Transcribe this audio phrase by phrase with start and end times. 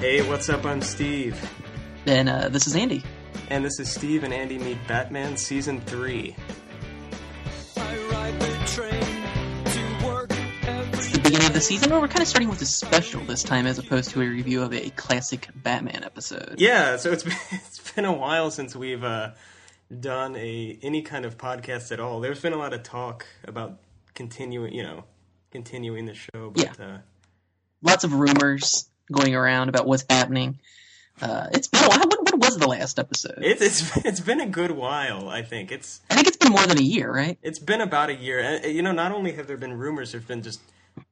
[0.00, 0.64] Hey, what's up?
[0.64, 1.38] I'm Steve.
[2.06, 3.02] And uh, this is Andy.
[3.50, 6.36] And this is Steve and Andy Meet Batman Season 3.
[10.90, 13.42] It's the beginning of the season, where we're kind of starting with a special this
[13.42, 16.56] time as opposed to a review of a classic Batman episode.
[16.58, 19.32] Yeah, so it's been, it's been a while since we've uh,
[20.00, 22.20] done a any kind of podcast at all.
[22.20, 23.78] There's been a lot of talk about
[24.14, 25.04] continuing, you know,
[25.50, 26.84] continuing the show, but Yeah.
[26.84, 26.98] uh,
[27.82, 30.58] Lots of rumors going around about what's happening.
[31.20, 31.98] Uh, it's been a while.
[32.30, 33.38] When was the last episode?
[33.38, 35.28] it's it's it's been a good while.
[35.28, 37.36] I think it's I think it's been more than a year, right?
[37.42, 38.38] it's been about a year.
[38.40, 40.60] And, You know, not only have there been rumors, there've been just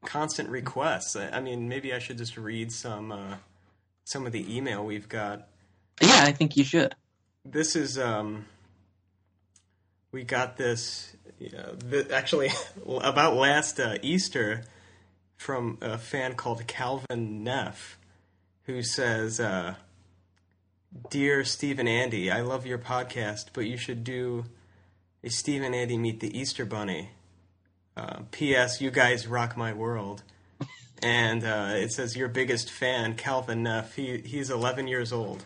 [0.04, 1.16] constant requests.
[1.16, 3.34] I I mean, maybe I should just read some uh,
[4.04, 5.48] some of the email we've got.
[6.00, 6.94] Yeah, I think you should.
[7.44, 8.44] this is um
[10.12, 12.50] we got this you know, th- actually
[12.86, 14.64] about last uh, easter
[15.36, 17.98] from a fan called calvin neff
[18.64, 19.74] who says uh,
[21.10, 24.44] dear steve and andy i love your podcast but you should do
[25.22, 27.10] a steve and andy meet the easter bunny
[27.96, 30.22] uh, ps you guys rock my world
[31.02, 35.44] and uh, it says your biggest fan calvin neff he, he's 11 years old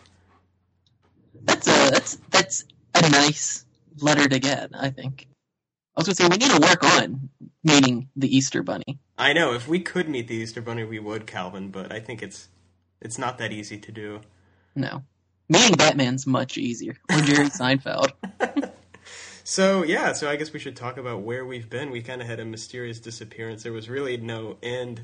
[1.43, 3.65] That's a that's that's a nice
[3.97, 4.71] letter to get.
[4.77, 5.27] I think.
[5.95, 7.29] I was gonna say we need to work on
[7.63, 8.99] meeting the Easter Bunny.
[9.21, 11.69] I know if we could meet the Easter Bunny, we would, Calvin.
[11.69, 12.49] But I think it's
[13.01, 14.21] it's not that easy to do.
[14.75, 15.03] No,
[15.49, 16.97] meeting Batman's much easier.
[17.11, 18.11] Or Jerry Seinfeld.
[19.43, 21.91] So yeah, so I guess we should talk about where we've been.
[21.91, 23.63] We kind of had a mysterious disappearance.
[23.63, 25.01] There was really no end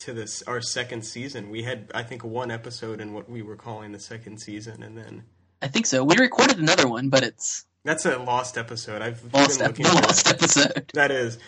[0.00, 1.48] to this our second season.
[1.48, 4.96] We had I think one episode in what we were calling the second season, and
[4.98, 5.24] then
[5.60, 6.02] I think so.
[6.02, 9.00] We recorded another one, but it's that's a lost episode.
[9.00, 10.06] I've lost, been ep- looking the for that.
[10.08, 10.90] lost episode.
[10.94, 11.38] That is,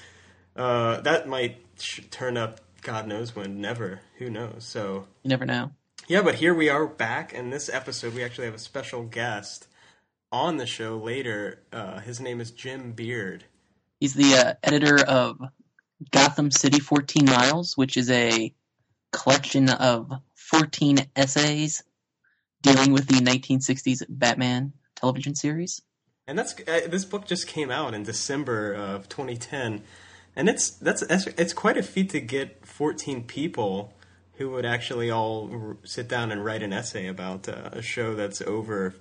[0.56, 2.60] uh, that might sh- turn up.
[2.82, 3.60] God knows when.
[3.60, 4.00] Never.
[4.18, 4.64] Who knows?
[4.64, 5.72] So You never know.
[6.06, 9.68] Yeah, but here we are back, and this episode we actually have a special guest
[10.30, 11.62] on the show later.
[11.72, 13.44] Uh, his name is Jim Beard.
[14.00, 15.40] He's the uh, editor of
[16.10, 18.52] Gotham City 14 Miles, which is a
[19.12, 21.84] collection of 14 essays
[22.62, 25.80] dealing with the 1960s Batman television series.
[26.26, 29.82] And that's uh, this book just came out in December of 2010,
[30.36, 33.92] and it's that's that's- it's quite a feat to get 14 people
[34.36, 38.14] who would actually all r- sit down and write an essay about uh, a show
[38.14, 38.94] that's over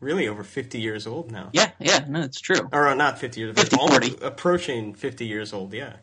[0.00, 1.50] really over 50 years old now.
[1.52, 2.68] Yeah, yeah, no, it's true.
[2.72, 4.24] or uh, not 50 years, but 50, almost 40.
[4.26, 5.96] approaching 50 years old, yeah.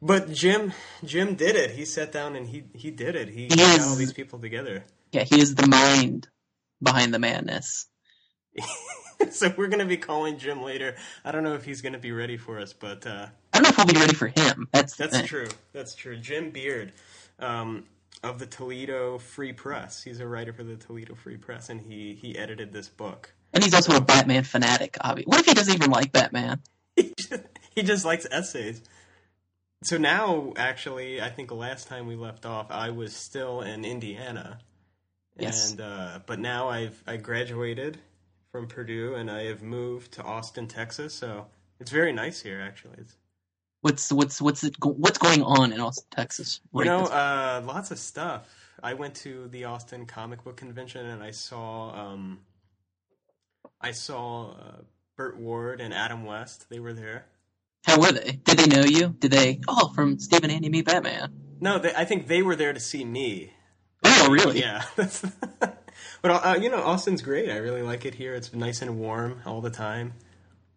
[0.00, 0.72] But Jim,
[1.04, 1.72] Jim did it.
[1.72, 3.28] He sat down and he he did it.
[3.28, 4.84] He, He got is- all these people together.
[5.10, 6.28] Yeah, he is the mind
[6.80, 7.86] behind the madness.
[9.30, 10.94] so we're gonna be calling Jim later.
[11.24, 13.26] I don't know if he's gonna be ready for us, but uh,
[13.58, 14.68] don't know if we'll be ready for him.
[14.72, 15.48] That's that's true.
[15.72, 16.16] That's true.
[16.16, 16.92] Jim Beard
[17.38, 17.84] um,
[18.22, 20.02] of the Toledo Free Press.
[20.02, 23.34] He's a writer for the Toledo Free Press, and he he edited this book.
[23.52, 25.30] And he's also a Batman fanatic, obviously.
[25.30, 26.60] What if he doesn't even like Batman?
[26.96, 27.42] he just,
[27.74, 28.82] he just likes essays.
[29.84, 34.58] So now, actually, I think last time we left off, I was still in Indiana,
[35.38, 35.70] Yes.
[35.70, 37.98] and uh, but now I've I graduated
[38.50, 41.14] from Purdue and I have moved to Austin, Texas.
[41.14, 41.46] So
[41.80, 42.96] it's very nice here, actually.
[42.98, 43.16] It's,
[43.80, 46.60] What's what's what's it what's going on in Austin, Texas?
[46.72, 48.48] you right know, uh, lots of stuff.
[48.82, 52.40] I went to the Austin Comic Book Convention and I saw um,
[53.80, 54.76] I saw uh,
[55.16, 56.66] Burt Ward and Adam West.
[56.70, 57.26] They were there.
[57.86, 58.32] how were they?
[58.44, 59.14] Did they know you?
[59.18, 59.60] Did they?
[59.68, 61.32] Oh, from Steve and Andy Meet Batman.
[61.60, 63.52] No, they, I think they were there to see me.
[64.04, 64.60] Oh, really?
[64.60, 64.84] Yeah.
[66.20, 67.48] But uh, you know, Austin's great.
[67.48, 68.34] I really like it here.
[68.34, 70.14] It's nice and warm all the time.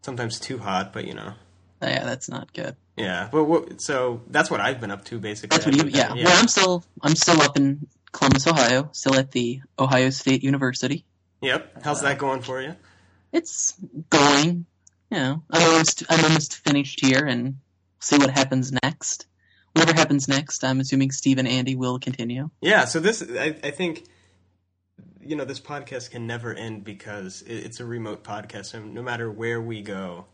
[0.01, 1.33] Sometimes too hot, but you know.
[1.81, 2.75] Oh, yeah, that's not good.
[2.95, 3.29] Yeah.
[3.31, 5.55] But what, so that's what I've been up to basically.
[5.55, 5.83] That's what you.
[5.83, 6.25] I've Yeah.
[6.25, 11.05] Well, I'm still I'm still up in Columbus, Ohio, still at the Ohio State University.
[11.41, 11.83] Yep.
[11.83, 12.75] How's that going for you?
[13.31, 13.73] It's
[14.09, 14.65] going.
[15.09, 17.57] You know, I'm almost I'm almost finished here, and
[17.99, 19.27] see what happens next.
[19.73, 22.49] Whatever happens next, I'm assuming Steve and Andy will continue.
[22.59, 22.85] Yeah.
[22.85, 24.03] So this, I, I think,
[25.21, 28.65] you know, this podcast can never end because it's a remote podcast.
[28.65, 30.25] So no matter where we go,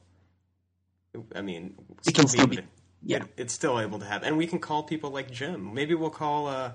[1.36, 1.76] I mean,
[2.06, 2.64] We can still be- to-
[3.04, 3.18] yeah.
[3.24, 5.74] it- it's still able to happen, and we can call people like Jim.
[5.74, 6.72] Maybe we'll call uh,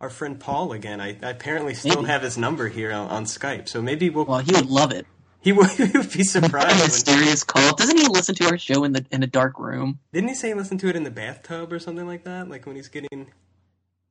[0.00, 1.00] our friend Paul again.
[1.00, 2.06] I, I apparently still Maybe.
[2.08, 4.24] have his number here on, on Skype, so maybe we'll.
[4.24, 5.06] Well, he would love it.
[5.40, 6.68] he would he would be surprised.
[6.68, 7.74] when, mysterious call.
[7.76, 9.98] Doesn't he listen to our show in the in a dark room?
[10.12, 12.48] didn't he say he listened to it in the bathtub or something like that?
[12.48, 13.30] Like when he's getting.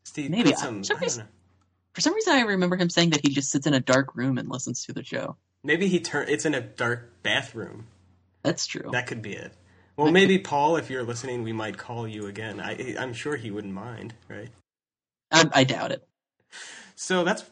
[0.05, 0.53] Steve Maybe.
[0.53, 0.79] some.
[0.79, 1.29] For some I don't reason- know.
[1.93, 4.37] For some reason, I remember him saying that he just sits in a dark room
[4.37, 5.35] and listens to the show.
[5.61, 6.25] Maybe he turn.
[6.29, 7.87] It's in a dark bathroom.
[8.43, 8.89] That's true.
[8.93, 9.53] That could be it.
[10.03, 12.59] Well, maybe Paul, if you're listening, we might call you again.
[12.59, 14.49] I, I'm sure he wouldn't mind, right?
[15.31, 16.07] I, I doubt it.
[16.95, 17.43] So that's,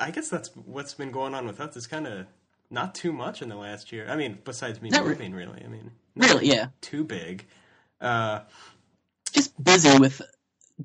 [0.00, 1.76] I guess that's what's been going on with us.
[1.76, 2.26] It's kind of
[2.70, 4.06] not too much in the last year.
[4.08, 5.62] I mean, besides me Not re- moving, really.
[5.64, 6.68] I mean, Really, yeah.
[6.80, 7.44] too big.
[8.00, 8.40] Uh,
[9.32, 10.22] Just busy with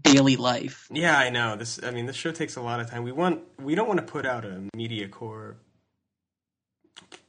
[0.02, 0.88] daily life.
[0.92, 1.56] yeah, I know.
[1.56, 3.04] This, I mean, this show takes a lot of time.
[3.04, 5.56] We want, we don't want to put out a media core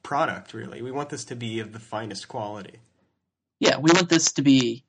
[0.03, 0.53] product.
[0.55, 2.79] Really, we want this to be of the finest quality.
[3.63, 4.85] Yeah, we want this to be.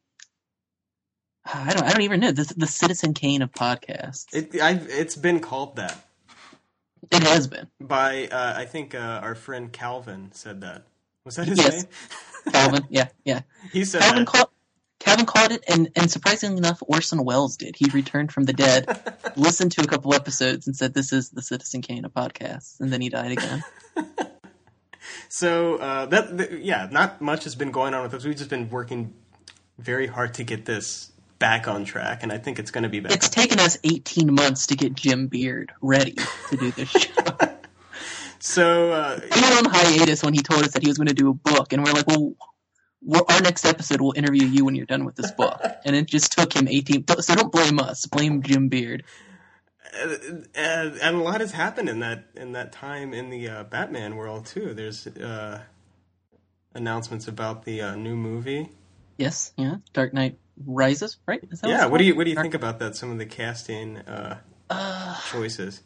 [1.46, 1.84] I don't.
[1.84, 4.26] I don't even know the the Citizen Kane of podcasts.
[4.34, 5.96] It, I've, it's been called that
[7.12, 10.88] It has been by, uh, I think, uh, our friend Calvin said that.
[11.24, 11.84] Was that his Yes.
[11.84, 11.92] name?
[12.52, 12.88] Calvin.
[12.90, 13.42] yeah, yeah.
[13.72, 14.28] he said Calvin that.
[14.28, 14.50] caught.
[15.00, 17.76] Calvin caught it, and, and surprisingly enough, Orson Welles did.
[17.76, 18.88] He returned from the dead,
[19.36, 22.92] listened to a couple episodes, and said, "This is the Citizen Kane of podcasts," and
[22.92, 23.64] then he died again.
[25.30, 28.26] So uh, that th- yeah, not much has been going on with us.
[28.26, 29.14] We've just been working
[29.78, 33.00] very hard to get this back on track, and I think it's going to be
[33.00, 33.12] back.
[33.12, 36.16] It's taken us 18 months to get Jim Beard ready
[36.50, 37.12] to do this show.
[38.40, 41.14] so uh, we were on hiatus when he told us that he was going to
[41.14, 42.34] do a book, and we're like, well,
[43.06, 45.62] well, our next episode will interview you when you're done with this book.
[45.84, 47.06] And it just took him 18.
[47.20, 48.06] So don't blame us.
[48.06, 49.04] Blame Jim Beard.
[50.02, 50.18] Uh,
[50.56, 54.46] and a lot has happened in that in that time in the uh, Batman world
[54.46, 54.74] too.
[54.74, 55.62] There's uh,
[56.74, 58.70] announcements about the uh, new movie.
[59.18, 59.76] Yes, yeah.
[59.94, 61.42] Dark Knight Rises, right?
[61.52, 62.96] Is that Yeah, what do you what do you Dark- think about that?
[62.96, 65.82] Some of the casting uh, Uh, choices,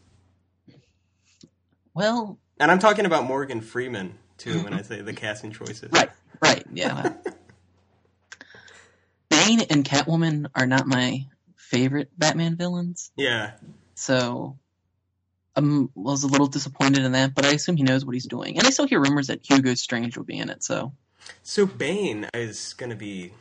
[1.93, 5.91] well, and I'm talking about Morgan Freeman too when I say the casting choices.
[5.91, 6.09] right,
[6.41, 7.13] right, yeah.
[9.29, 11.25] Bane and Catwoman are not my
[11.57, 13.51] favorite Batman villains, Yeah,
[13.97, 14.57] so
[15.55, 15.61] I
[15.95, 17.33] was a little disappointed in that.
[17.33, 19.73] But I assume he knows what he's doing, and I still hear rumors that Hugo
[19.73, 20.63] Strange will be in it.
[20.63, 20.93] So
[21.43, 23.31] So Bane is going to be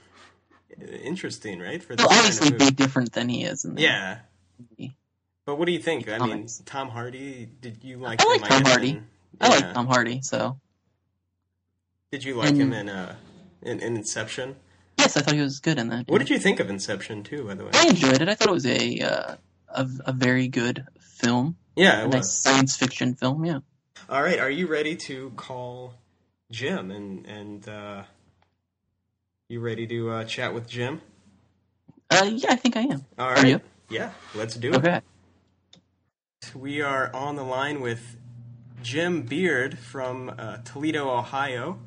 [1.02, 1.82] interesting, right?
[1.82, 4.18] For this kind of obviously be different than he is in the yeah.
[4.58, 4.96] movie.
[5.44, 6.08] But what do you think?
[6.08, 7.48] I mean, Tom Hardy.
[7.60, 8.20] Did you like?
[8.20, 8.90] I like Tom Hardy.
[8.90, 9.06] in-
[9.40, 10.58] I like Tom Hardy, so
[12.10, 13.14] Did you like And- him in uh
[13.62, 14.56] in, in Inception?
[14.98, 16.08] yes, I thought he was good in that.
[16.08, 17.44] What did you think of Inception too?
[17.44, 18.28] By the way, I enjoyed it.
[18.28, 19.36] I thought it was a uh,
[19.68, 23.44] a, a very good film, yeah, a nice science fiction film.
[23.44, 23.60] Yeah.
[24.08, 25.94] All right, are you ready to call
[26.50, 28.02] Jim and and uh,
[29.48, 31.00] you ready to uh, chat with Jim?
[32.10, 33.04] Uh, yeah, I think I am.
[33.18, 33.60] All Are you?
[33.90, 34.76] yeah, let's do it.
[34.76, 35.00] Okay.
[36.54, 38.16] We are on the line with
[38.82, 41.80] Jim Beard from uh, Toledo, Ohio.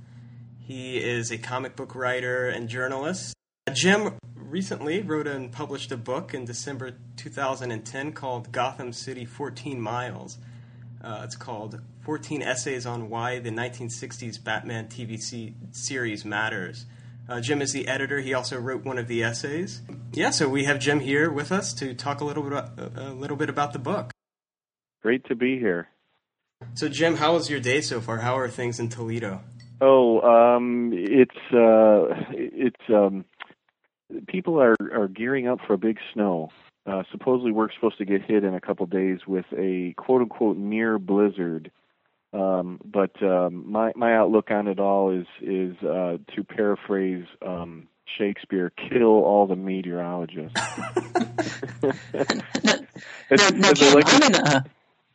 [0.60, 3.34] He is a comic book writer and journalist.
[3.74, 4.18] Jim
[4.50, 10.38] recently wrote and published a book in December 2010 called Gotham City 14 Miles.
[11.04, 16.86] Uh, it's called 14 Essays on Why the 1960s Batman TV se- Series Matters.
[17.30, 18.20] Uh, Jim is the editor.
[18.20, 19.82] He also wrote one of the essays.
[20.14, 23.14] Yeah, so we have Jim here with us to talk a little bit about, a
[23.14, 24.12] little bit about the book.
[25.04, 25.90] Great to be here.
[26.74, 28.18] So, Jim, how was your day so far?
[28.18, 29.42] How are things in Toledo?
[29.80, 33.24] Oh, um, it's uh, it's um,
[34.28, 36.50] people are are gearing up for a big snow.
[36.86, 40.58] Uh, supposedly, we're supposed to get hit in a couple days with a quote unquote
[40.58, 41.72] near blizzard.
[42.34, 47.88] Um, but um, my my outlook on it all is is uh, to paraphrase um,
[48.18, 50.92] Shakespeare: "Kill all the meteorologists." now,
[53.32, 54.64] As- now, as I like to- I'm.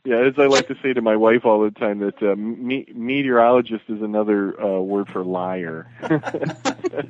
[0.06, 2.86] Yeah, as I like to say to my wife all the time, that uh, me-
[2.94, 5.86] meteorologist is another uh, word for liar.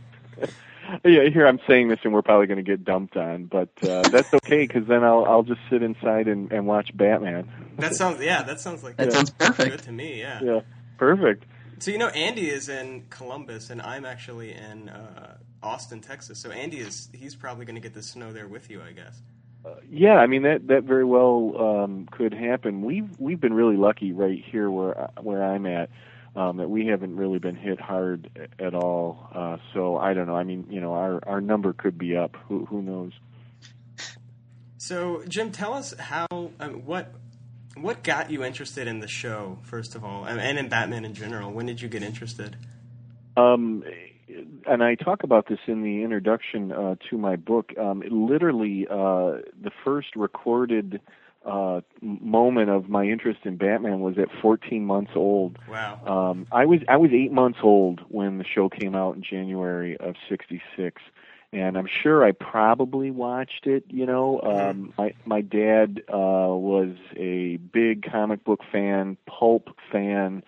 [1.04, 4.02] yeah, here I'm saying this, and we're probably going to get dumped on, but uh,
[4.10, 7.48] that's okay because then I'll I'll just sit inside and, and watch Batman.
[7.78, 9.12] That sounds yeah, that sounds like That Yeah.
[9.12, 9.84] sounds good perfect.
[9.84, 10.20] to me.
[10.20, 10.40] Yeah.
[10.42, 10.60] Yeah,
[10.98, 11.44] perfect.
[11.80, 16.40] So you know, Andy is in Columbus, and I'm actually in uh, Austin, Texas.
[16.40, 19.20] So Andy is he's probably going to get the snow there with you, I guess.
[19.64, 22.82] Uh, yeah, I mean that that very well um, could happen.
[22.82, 25.88] We've we've been really lucky right here where I- where I'm at.
[26.36, 29.28] Um, that we haven't really been hit hard at all.
[29.32, 30.34] Uh, so I don't know.
[30.34, 32.36] I mean, you know, our our number could be up.
[32.48, 33.12] Who who knows?
[34.78, 37.14] So Jim, tell us how um, what
[37.76, 41.14] what got you interested in the show first of all, and, and in Batman in
[41.14, 41.52] general.
[41.52, 42.56] When did you get interested?
[43.36, 43.84] Um,
[44.66, 47.72] and I talk about this in the introduction uh, to my book.
[47.78, 51.00] Um, it literally, uh, the first recorded
[51.44, 55.58] uh, moment of my interest in Batman was at 14 months old.
[55.68, 56.00] Wow.
[56.06, 59.96] Um, I was I was eight months old when the show came out in January
[59.98, 61.02] of '66,
[61.52, 63.84] and I'm sure I probably watched it.
[63.88, 70.42] You know, um, my my dad uh, was a big comic book fan, pulp fan,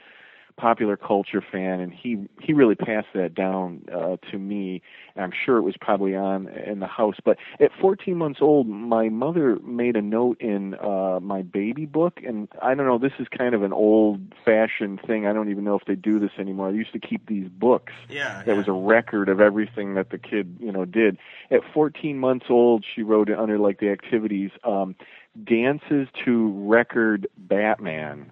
[0.57, 4.83] popular culture fan, and he he really passed that down uh, to me.
[5.15, 7.17] And I'm sure it was probably on in the house.
[7.25, 12.21] But at 14 months old, my mother made a note in uh, my baby book,
[12.27, 12.99] and I don't know.
[12.99, 15.27] This is kind of an old-fashioned thing.
[15.27, 16.69] I don't even know if they do this anymore.
[16.69, 17.93] I used to keep these books.
[18.09, 18.55] Yeah, That yeah.
[18.55, 21.19] was a record of everything that the kid, you know, did.
[21.51, 24.95] At 14 months old, she wrote it under like the activities, um,
[25.45, 28.31] dances to record Batman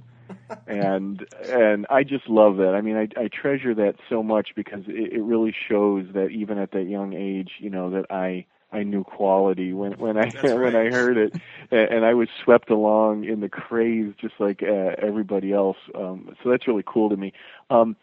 [0.67, 2.75] and and I just love that.
[2.75, 6.59] I mean, I I treasure that so much because it, it really shows that even
[6.59, 10.37] at that young age, you know, that I I knew quality when when I That's
[10.43, 11.35] when I heard it,
[11.71, 15.77] and, and I was swept along in the craze just like uh, everybody else.
[15.95, 17.33] Um, so that's really cool to me.
[17.71, 17.97] Um,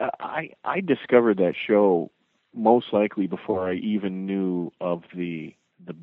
[0.00, 2.10] I I discovered that show
[2.54, 5.54] most likely before I even knew of the
[5.86, 5.94] the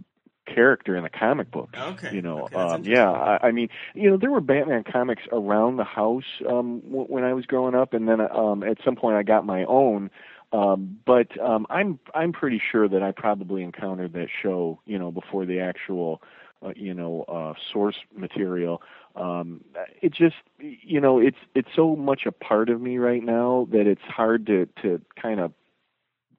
[0.53, 1.79] character in the comic books.
[1.79, 3.10] Okay, You know, okay, um, yeah.
[3.10, 7.24] I, I mean, you know, there were Batman comics around the house um, w- when
[7.24, 10.10] I was growing up, and then um, at some point I got my own.
[10.51, 15.12] Um, but um, I'm I'm pretty sure that I probably encountered that show, you know,
[15.12, 16.22] before the actual,
[16.63, 18.81] uh, you know, uh, source material.
[19.15, 19.62] Um,
[20.01, 23.88] it just, you know, it's it's so much a part of me right now that
[23.88, 25.53] it's hard to to kind of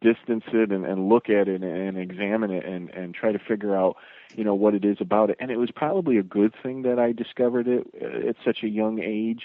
[0.09, 3.75] distance it and, and look at it and examine it and, and try to figure
[3.83, 3.97] out,
[4.37, 5.37] you know, what it is about it.
[5.41, 7.85] And it was probably a good thing that I discovered it
[8.29, 9.45] at such a young age,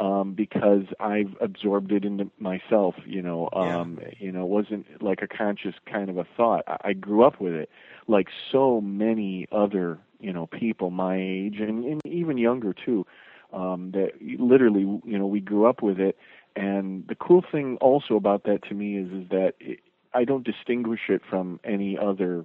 [0.00, 5.22] um, because I've absorbed it into myself, you know, um, you know, it wasn't like
[5.22, 6.64] a conscious kind of a thought.
[6.66, 7.70] I, I grew up with it
[8.06, 13.06] like so many other, you know, people my age and, and even younger too,
[13.52, 16.16] um, that literally, you know, we grew up with it.
[16.56, 19.80] And the cool thing also about that to me is, is that it,
[20.14, 22.44] I don't distinguish it from any other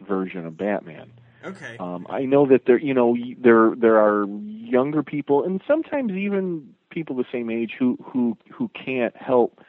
[0.00, 1.12] version of Batman.
[1.44, 1.76] Okay.
[1.78, 6.74] Um, I know that there, you know, there there are younger people, and sometimes even
[6.90, 9.60] people the same age who who who can't help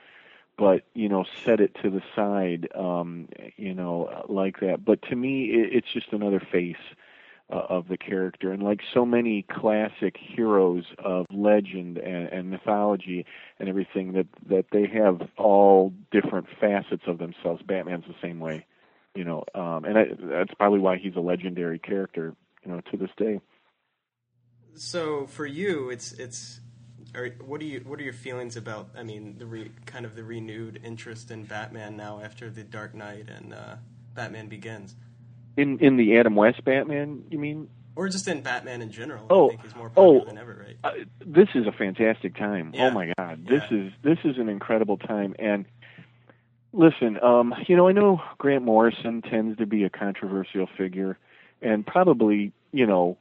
[0.58, 3.28] but you know set it to the side, um,
[3.58, 4.86] you know, like that.
[4.86, 6.76] But to me, it, it's just another face
[7.52, 13.26] uh, of the character, and like so many classic heroes of legend and, and mythology
[13.60, 17.62] and everything, that that they have all different facets of themselves.
[17.64, 18.66] Batman's the same way
[19.16, 22.98] you know, um, and I, that's probably why he's a legendary character, you know, to
[22.98, 23.42] this day.
[24.76, 26.62] So for you, it's it's.
[27.14, 28.92] Are, what do you what are your feelings about?
[28.98, 32.96] I mean, the re, kind of the renewed interest in Batman now after the Dark
[32.96, 33.76] Knight and uh,
[34.14, 34.96] Batman Begins,
[35.62, 37.68] In in the Adam West Batman, you mean?
[37.96, 39.28] or just in Batman in general.
[39.30, 40.78] Oh, I think he's more popular oh, than ever, right?
[40.84, 40.92] Uh,
[41.26, 42.72] this is a fantastic time.
[42.74, 42.86] Yeah.
[42.86, 43.78] Oh my God, this Yeah.
[43.78, 45.36] is this is an incredible time.
[45.38, 45.66] And
[46.74, 51.18] listen, um, you know, I know Grant Morrison tends to be a controversial figure,
[51.62, 53.18] and probably, you know,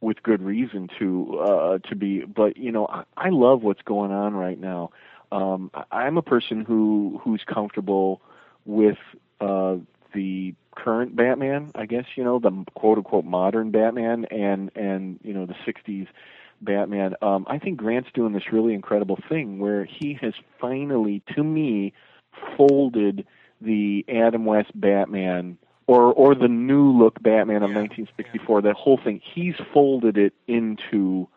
[0.00, 2.20] with good reason to uh, to be.
[2.24, 4.90] But you know, I, I love what's going on right now.
[5.30, 8.20] Um, I, I'm a person who who's comfortable
[8.66, 8.98] with
[9.40, 9.76] uh,
[10.12, 11.72] the current Batman.
[11.74, 16.08] I guess you know the quote unquote modern Batman and and you know the '60s
[16.60, 17.14] Batman.
[17.22, 21.92] Um, I think Grant's doing this really incredible thing where he has finally, to me,
[22.56, 23.26] folded
[23.60, 28.62] the Adam West Batman or or the new look Batman of Yeah, 1964.
[28.62, 31.28] That whole thing, he's folded it into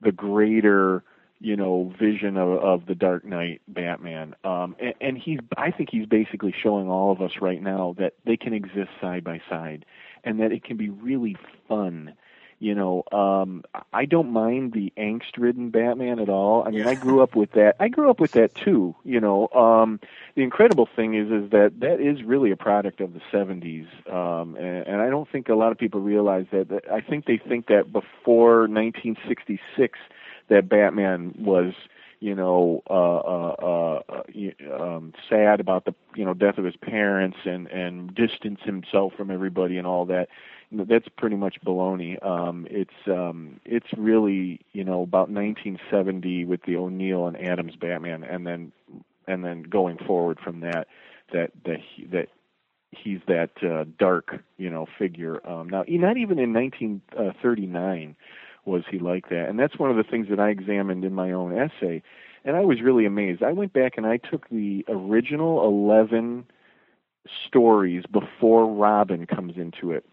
[0.00, 1.02] the greater
[1.40, 4.34] you know vision of, of the Dark Knight Batman.
[4.44, 8.14] Um, and, and he's I think he's basically showing all of us right now that
[8.24, 9.84] they can exist side by side,
[10.24, 11.36] and that it can be really
[11.68, 12.14] fun.
[12.58, 16.62] You know, um, I don't mind the angst-ridden Batman at all.
[16.66, 16.88] I mean, Yeah.
[16.88, 17.76] I grew up with that.
[17.78, 18.94] I grew up with that too.
[19.04, 20.00] You know, um,
[20.36, 24.56] the incredible thing is, is that that is really a product of the '70s, um,
[24.56, 26.70] and, and I don't think a lot of people realize that.
[26.70, 26.90] that.
[26.90, 29.98] I think they think that before 1966,
[30.48, 31.72] that Batman was,
[32.20, 37.38] you know, uh, uh, uh, um, sad about the, you know, death of his parents
[37.44, 40.28] and and distance himself from everybody and all that.
[40.72, 42.24] That's pretty much baloney.
[42.26, 48.24] Um, it's um, it's really, you know, about 1970 with the O'Neil and Adams Batman,
[48.24, 48.72] and then
[49.28, 50.88] and then going forward from that,
[51.32, 52.28] that that he, that
[52.90, 55.46] he's that uh, dark, you know, figure.
[55.48, 58.16] Um, now, not even in 1939
[58.66, 61.32] was he like that, and that's one of the things that I examined in my
[61.32, 62.02] own essay,
[62.44, 63.42] and I was really amazed.
[63.42, 66.44] I went back and I took the original 11
[67.46, 70.04] stories before Robin comes into it.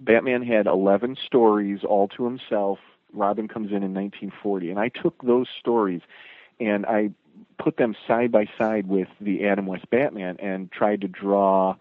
[0.00, 2.78] Batman had 11 stories all to himself.
[3.12, 6.02] Robin comes in in 1940, and I took those stories
[6.60, 7.10] and I
[7.58, 11.76] put them side by side with the Adam West Batman and tried to draw,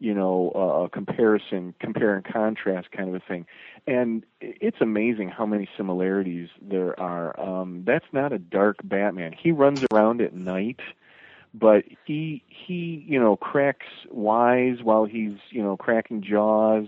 [0.00, 3.46] you know, uh, comparison, compare and contrast kind of a thing.
[3.86, 7.38] And it's amazing how many similarities there are.
[7.38, 9.34] Um, that's not a dark Batman.
[9.40, 10.80] He runs around at night,
[11.52, 16.86] but he he you know cracks wise while he's you know cracking jaws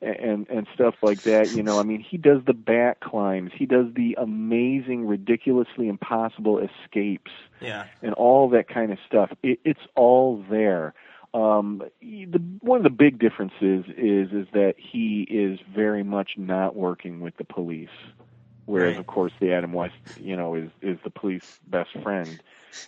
[0.00, 1.52] and and stuff like that.
[1.52, 3.52] You know, I mean, he does the bat climbs.
[3.54, 7.30] He does the amazing, ridiculously impossible escapes.
[7.60, 7.86] Yeah.
[8.02, 9.30] And all that kind of stuff.
[9.42, 10.94] It, it's all there.
[11.34, 16.74] Um, the, one of the big differences is is that he is very much not
[16.76, 17.88] working with the police,
[18.66, 18.98] whereas Right.
[18.98, 22.42] of course the Adam West, you know, is is the police best friend.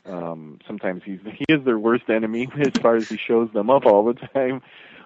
[0.06, 3.84] Um, sometimes he's he is their worst enemy as far as he shows them up
[3.86, 4.62] all the time.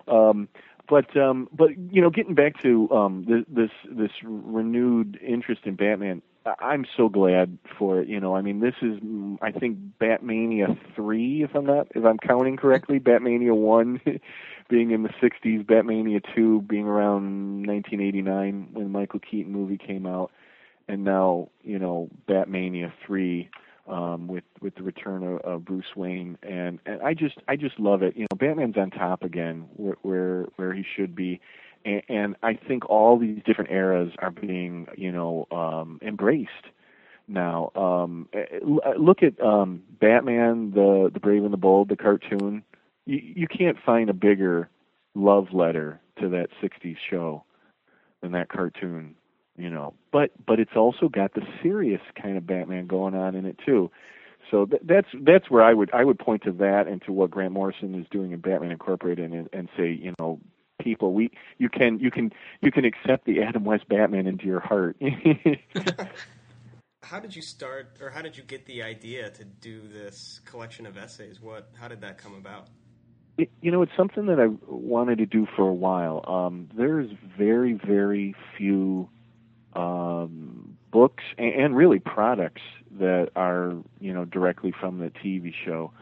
[0.09, 0.49] Um,
[0.89, 5.75] but um, but you know, getting back to um, this this this renewed interest in
[5.77, 6.23] Batman,
[6.61, 8.09] I'm so glad for it.
[8.09, 8.99] You know, I mean, this is
[9.41, 13.01] I think Batmania three, if I'm not if I'm counting correctly.
[13.01, 14.01] Batmania one
[14.69, 20.33] being in the '60s, Batmania two being around 1989 when Michael Keaton movie came out,
[20.87, 23.49] and now you know Batmania three
[23.87, 27.79] um, with with the return of, of Bruce Wayne, and and I just I just
[27.79, 28.17] love it.
[28.17, 31.41] You know, Batman's on top again, where where, where he should be,
[31.85, 36.51] and, I think all these different eras are being you know um, embraced
[37.29, 37.71] now.
[37.75, 42.63] Um, eh, l- look at um, Batman, the the Brave and the Bold, the cartoon.
[43.07, 44.69] You you can't find a bigger
[45.15, 47.45] love letter to that '60s show
[48.23, 49.15] than that cartoon
[49.57, 53.45] you know but but it's also got the serious kind of batman going on in
[53.47, 53.91] it too
[54.51, 57.31] so th- that's that's where i would i would point to that and to what
[57.31, 60.41] grant morrison is doing in batman incorporated and, and say you know
[60.83, 64.61] people we you can you can you can accept the adam west batman into your
[64.61, 64.97] heart
[67.05, 70.87] How did you start, or how did you get the idea to do this collection
[70.87, 71.41] of essays?
[71.41, 72.69] What, how did that come about?
[73.37, 76.25] It, you know, it's something that I wanted to do for a while.
[76.27, 79.09] Um, there's very, very few
[79.75, 82.63] um, books and, and really products
[82.99, 85.93] that are, you know, directly from the TV show.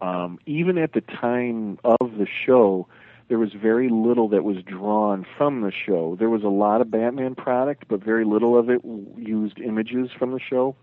[0.00, 2.86] Um, even at the time of the show,
[3.28, 6.16] there was very little that was drawn from the show.
[6.18, 8.82] There was a lot of Batman product, but very little of it
[9.16, 10.76] used images from the show.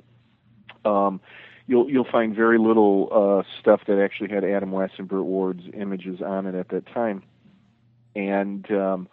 [0.83, 1.21] Um,
[1.67, 5.63] you'll you'll find very little uh, stuff that actually had Adam West and Burt Ward's
[5.73, 7.23] images on it at that time.
[8.15, 9.07] And um,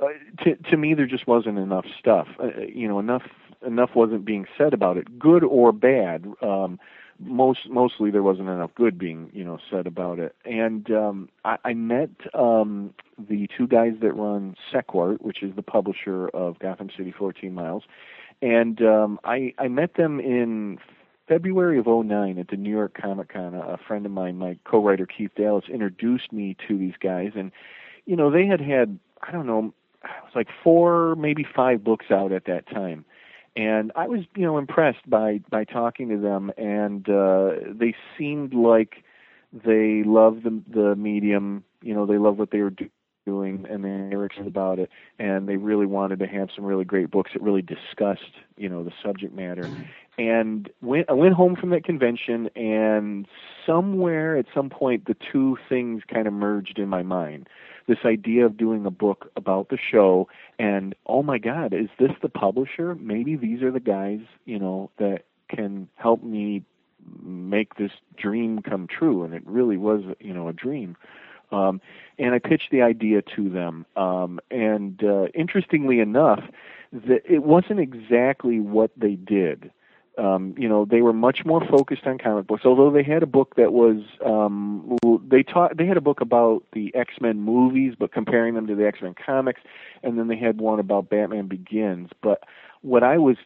[0.00, 0.06] uh,
[0.44, 2.28] to to me, there just wasn't enough stuff.
[2.38, 3.24] Uh, you know, enough
[3.66, 6.26] enough wasn't being said about it, good or bad.
[6.42, 6.78] Um,
[7.20, 10.34] most mostly there wasn't enough good being you know said about it.
[10.44, 15.62] And um, I, I met um, the two guys that run Sequart, which is the
[15.62, 17.84] publisher of Gotham City 14 Miles,
[18.42, 20.78] and um, I I met them in
[21.28, 23.54] February of '09 at the New York Comic Con.
[23.54, 27.52] A friend of mine, my co-writer Keith Dallas, introduced me to these guys, and
[28.06, 32.06] you know they had had I don't know it was like four maybe five books
[32.10, 33.04] out at that time
[33.60, 38.54] and I was you know impressed by by talking to them, and uh, they seemed
[38.54, 39.04] like
[39.52, 41.64] they loved the the medium.
[41.82, 42.90] You know, they loved what they were do-
[43.26, 46.84] doing, and they were excited about it, and they really wanted to have some really
[46.84, 49.68] great books that really discussed you know the subject matter.
[50.16, 53.26] And went I went home from that convention, and
[53.66, 57.46] somewhere at some point the two things kind of merged in my mind
[57.90, 60.28] this idea of doing a book about the show
[60.60, 64.88] and oh my god is this the publisher maybe these are the guys you know
[64.98, 66.62] that can help me
[67.20, 70.96] make this dream come true and it really was you know a dream
[71.52, 71.80] um,
[72.16, 73.86] and I pitched the idea to them.
[73.96, 76.40] Um, and uh, interestingly enough,
[76.92, 79.70] that it wasn't exactly what they did.
[80.18, 82.64] Um, you know, they were much more focused on comic books.
[82.64, 86.64] Although they had a book that was, um, they taught, they had a book about
[86.72, 89.60] the X Men movies, but comparing them to the X Men comics,
[90.02, 92.10] and then they had one about Batman Begins.
[92.22, 92.42] But
[92.82, 93.36] what I was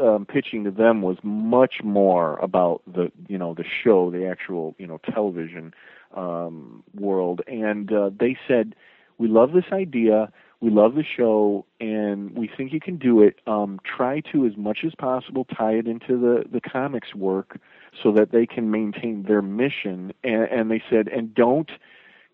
[0.00, 4.74] um, pitching to them was much more about the, you know, the show, the actual,
[4.78, 5.74] you know, television
[6.14, 7.40] um, world.
[7.46, 8.74] And uh, they said,
[9.18, 10.32] "We love this idea.
[10.62, 13.40] We love the show, and we think you can do it.
[13.46, 17.58] Um, try to, as much as possible, tie it into the the comics work,
[18.00, 21.70] so that they can maintain their mission." And, and they said, "And don't."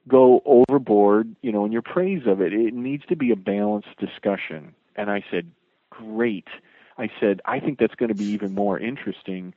[0.06, 2.54] go overboard, you know, in your praise of it.
[2.54, 4.74] It needs to be a balanced discussion.
[4.96, 5.50] And I said,
[5.90, 6.48] great.
[6.96, 9.52] I said, I think that's going to be even more interesting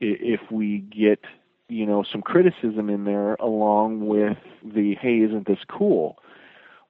[0.00, 1.24] if we get,
[1.68, 6.18] you know, some criticism in there along with the, hey, isn't this cool?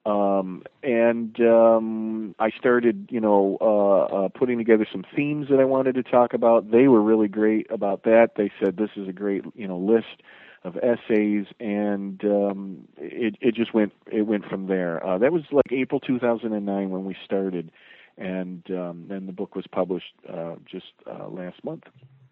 [0.07, 5.65] Um, and um, I started, you know, uh, uh, putting together some themes that I
[5.65, 6.71] wanted to talk about.
[6.71, 8.31] They were really great about that.
[8.37, 10.23] They said this is a great, you know, list
[10.63, 15.05] of essays, and um, it it just went it went from there.
[15.05, 17.69] Uh, that was like April 2009 when we started,
[18.17, 21.83] and um, then the book was published uh, just uh, last month.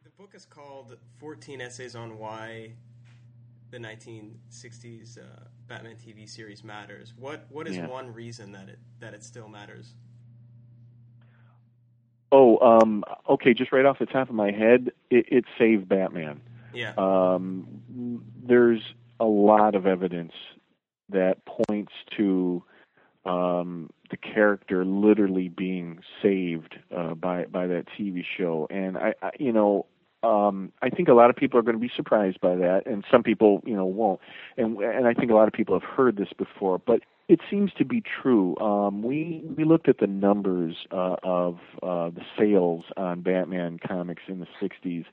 [0.06, 2.72] The book is called 14 Essays on Why
[3.76, 5.22] the 1960s uh,
[5.68, 7.14] Batman TV series matters.
[7.20, 7.88] What what is Yeah.
[7.88, 9.96] one reason that it that it still matters?
[12.32, 13.54] Oh, um, okay.
[13.54, 16.42] Just right off the top of my head, it, it saved Batman.
[16.74, 16.94] Yeah.
[16.98, 17.82] Um,
[18.48, 18.82] there's
[19.20, 20.34] a lot of evidence
[21.10, 22.64] that points to
[23.26, 29.32] um, the character literally being saved uh, by by that TV show, and I, I
[29.38, 29.86] you know.
[30.26, 33.06] Um, I think a lot of people are going to be surprised by that, and
[33.12, 34.20] some people, you know, won't.
[34.58, 37.72] And and I think a lot of people have heard this before, but it seems
[37.78, 38.58] to be true.
[38.58, 44.24] Um, we we looked at the numbers uh, of uh, the sales on Batman comics
[44.28, 45.06] in the '60s,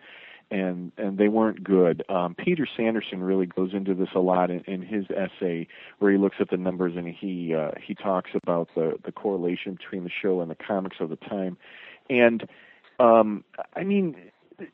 [0.50, 2.02] and and they weren't good.
[2.08, 6.16] Um, Peter Sanderson really goes into this a lot in, in his essay, where he
[6.16, 10.10] looks at the numbers and he uh, he talks about the the correlation between the
[10.22, 11.58] show and the comics of the time,
[12.08, 12.48] and
[12.98, 13.44] um,
[13.74, 14.16] I mean,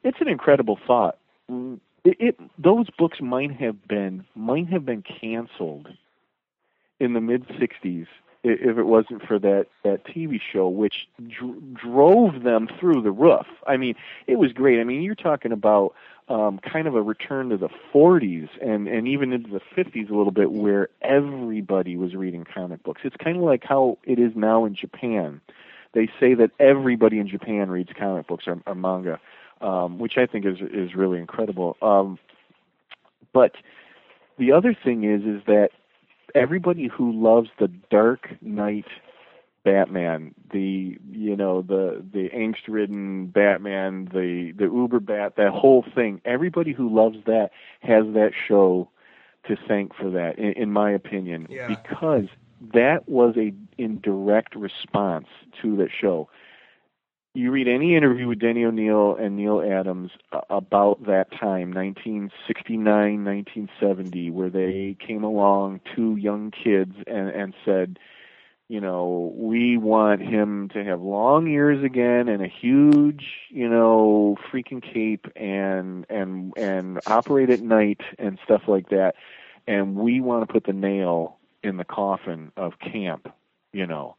[0.03, 1.18] it's an incredible thought.
[1.48, 5.88] It, it those books might have been might have been canceled
[7.01, 8.07] in the mid '60s
[8.44, 13.46] if it wasn't for that that TV show, which dr- drove them through the roof.
[13.66, 13.94] I mean,
[14.27, 14.81] it was great.
[14.81, 15.94] I mean, you're talking about
[16.29, 20.14] um, kind of a return to the 40s and and even into the 50s a
[20.14, 23.03] little bit, where everybody was reading comic books.
[23.05, 25.40] It's kind of like how it is now in Japan.
[25.94, 29.18] They say that everybody in Japan reads comic books or, or manga,
[29.61, 31.77] um, which I think is is really incredible.
[31.83, 32.18] Um,
[33.33, 33.53] but
[34.38, 35.71] the other thing is is that
[36.35, 38.87] everybody who loves the Dark Knight
[39.64, 46.21] Batman, the you know the the angst-ridden Batman, the the Uber Bat, that whole thing.
[46.25, 48.88] Everybody who loves that has that show
[49.47, 51.68] to thank for that, in, in my opinion, Yeah.
[51.68, 52.27] because
[52.75, 55.27] that was a in direct response
[55.62, 56.29] to that show.
[57.38, 62.83] You read any interview with Denny O'Neil and Neal Adams uh, about that time, 1969,
[62.85, 68.01] 1970, where they came along, two young kids, and, and said,
[68.66, 74.37] you know, we want him to have long ears again and a huge, you know,
[74.53, 79.14] freaking cape and and and operate at night and stuff like that.
[79.68, 83.33] And we want to put the nail in the coffin of camp,
[83.72, 84.16] you know.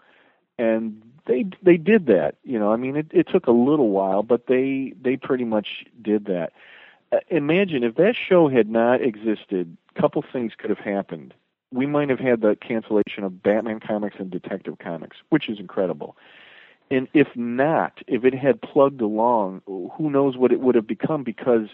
[0.60, 2.72] And they they did that, you know.
[2.72, 6.54] I mean, it it took a little while, but they they pretty much did that.
[7.12, 11.34] Uh, imagine if that show had not existed, a couple things could have happened
[11.72, 16.18] we might have had the cancellation of Batman comics and Detective Comics, which is incredible.
[16.92, 21.24] And if not, if it had plugged along, who knows what it would have become
[21.24, 21.68] because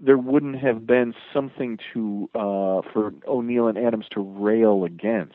[0.00, 5.34] there wouldn't have been something to uh for O'Neil and Adams to rail against.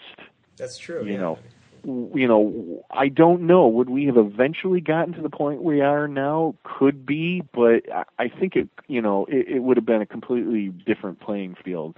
[0.57, 1.05] That's true.
[1.05, 1.19] You yeah.
[1.19, 1.39] know,
[1.83, 3.67] you know, I don't know.
[3.67, 6.55] Would we have eventually gotten to the point we are now?
[6.63, 7.83] Could be, but
[8.17, 11.97] I- think it, you know, it, it would have been a completely different playing field.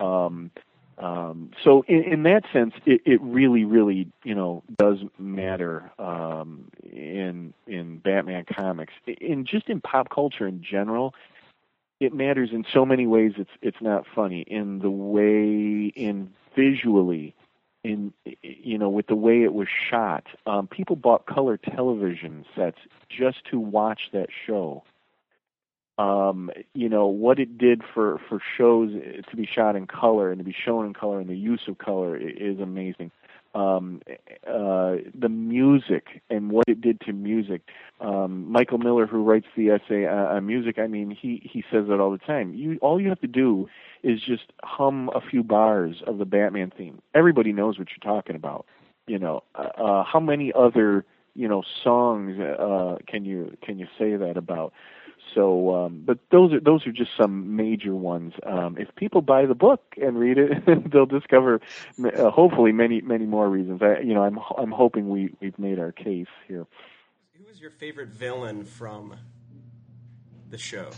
[0.00, 0.50] Um,
[0.98, 6.70] um, so in, in that sense, it, it really, really, you know, does matter um,
[6.82, 8.92] in in Batman comics.
[9.06, 11.14] In just in pop culture in general,
[12.00, 13.32] it matters in so many ways.
[13.36, 17.34] It's it's not funny in the way in visually,
[17.84, 20.26] in you know, with the way it was shot.
[20.46, 24.82] Um, people bought color television sets just to watch that show
[25.98, 30.38] um, you know what it did for for shows to be shot in color and
[30.38, 33.10] to be shown in color and the use of color is amazing.
[33.54, 34.02] Um,
[34.46, 37.62] uh, the music and what it did to music.
[38.00, 41.84] Um, Michael Miller, who writes the essay uh, on music, I mean, he he says
[41.88, 42.52] it all the time.
[42.54, 43.68] You all you have to do
[44.02, 47.00] is just hum a few bars of the Batman theme.
[47.14, 48.66] Everybody knows what you're talking about.
[49.06, 53.86] You know, uh, uh, how many other you know songs uh, can you can you
[53.98, 54.72] say that about?
[55.34, 58.34] So, um, but those are those are just some major ones.
[58.46, 61.60] Um, if people buy the book and read it, they'll discover
[62.04, 63.82] uh, hopefully many many more reasons.
[63.82, 66.66] I, you know, I'm I'm hoping we we've made our case here.
[67.38, 69.16] Who was your favorite villain from
[70.50, 70.90] the show?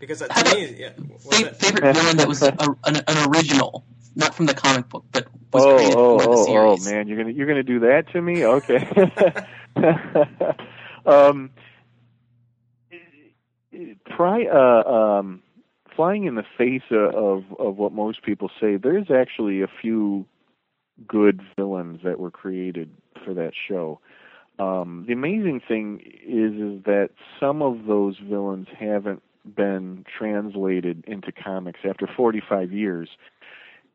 [0.00, 0.90] Because uh, How to me, yeah,
[1.22, 1.56] what's Fa- that?
[1.56, 5.64] favorite villain that was a, an, an original, not from the comic book, but was
[5.64, 6.84] oh created oh for the oh oh series.
[6.84, 8.44] man, you're gonna you're gonna do that to me?
[8.44, 8.86] Okay.
[11.06, 11.50] um,
[14.16, 15.42] try uh, um,
[15.94, 18.76] flying in the face of, of of what most people say.
[18.76, 20.26] There's actually a few
[21.06, 22.90] good villains that were created
[23.24, 24.00] for that show.
[24.58, 31.32] Um, the amazing thing is is that some of those villains haven't been translated into
[31.32, 33.08] comics after 45 years.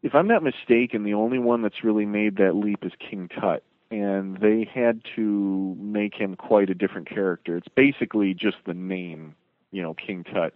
[0.03, 3.63] If I'm not mistaken, the only one that's really made that leap is King Tut,
[3.89, 7.57] and they had to make him quite a different character.
[7.57, 9.35] It's basically just the name,
[9.71, 10.53] you know, King Tut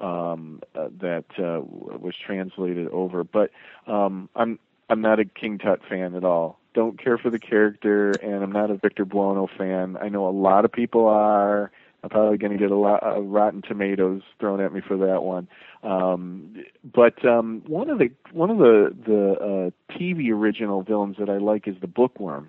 [0.00, 3.24] um, uh, that uh, was translated over.
[3.24, 3.50] But
[3.86, 6.58] um, I'm I'm not a King Tut fan at all.
[6.74, 9.96] Don't care for the character, and I'm not a Victor Buono fan.
[10.00, 11.70] I know a lot of people are.
[12.02, 15.22] I'm probably going to get a lot of rotten tomatoes thrown at me for that
[15.22, 15.48] one.
[15.82, 21.28] Um, but um, one of the one of the the uh, TV original villains that
[21.28, 22.48] I like is the Bookworm,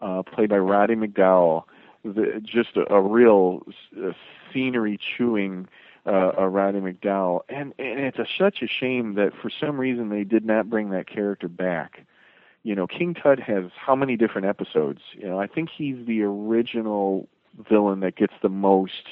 [0.00, 1.64] uh, played by Roddy McDowall.
[2.04, 4.12] The, just a, a real uh,
[4.52, 5.68] scenery chewing
[6.06, 10.08] uh, uh, Roddy McDowall, and and it's a, such a shame that for some reason
[10.08, 12.06] they did not bring that character back.
[12.62, 15.00] You know, King Tut has how many different episodes?
[15.12, 17.28] You know, I think he's the original
[17.68, 19.08] villain that gets the most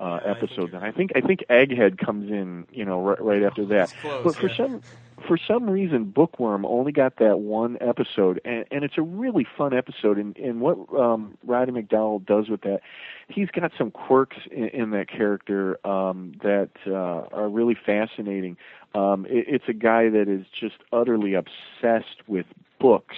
[0.00, 3.42] uh, Yeah, episodes, and I think I think Egghead comes in, you know, right, right
[3.42, 3.92] after that.
[4.00, 4.56] Close, but for yeah.
[4.56, 4.82] some
[5.26, 9.74] for some reason, Bookworm only got that one episode, and, and it's a really fun
[9.74, 10.18] episode.
[10.18, 12.80] And, and what um, Roddy McDowall does with that,
[13.28, 18.56] he's got some quirks in, in that character um, that uh, are really fascinating.
[18.94, 22.46] Um, it, it's a guy that is just utterly obsessed with
[22.78, 23.16] books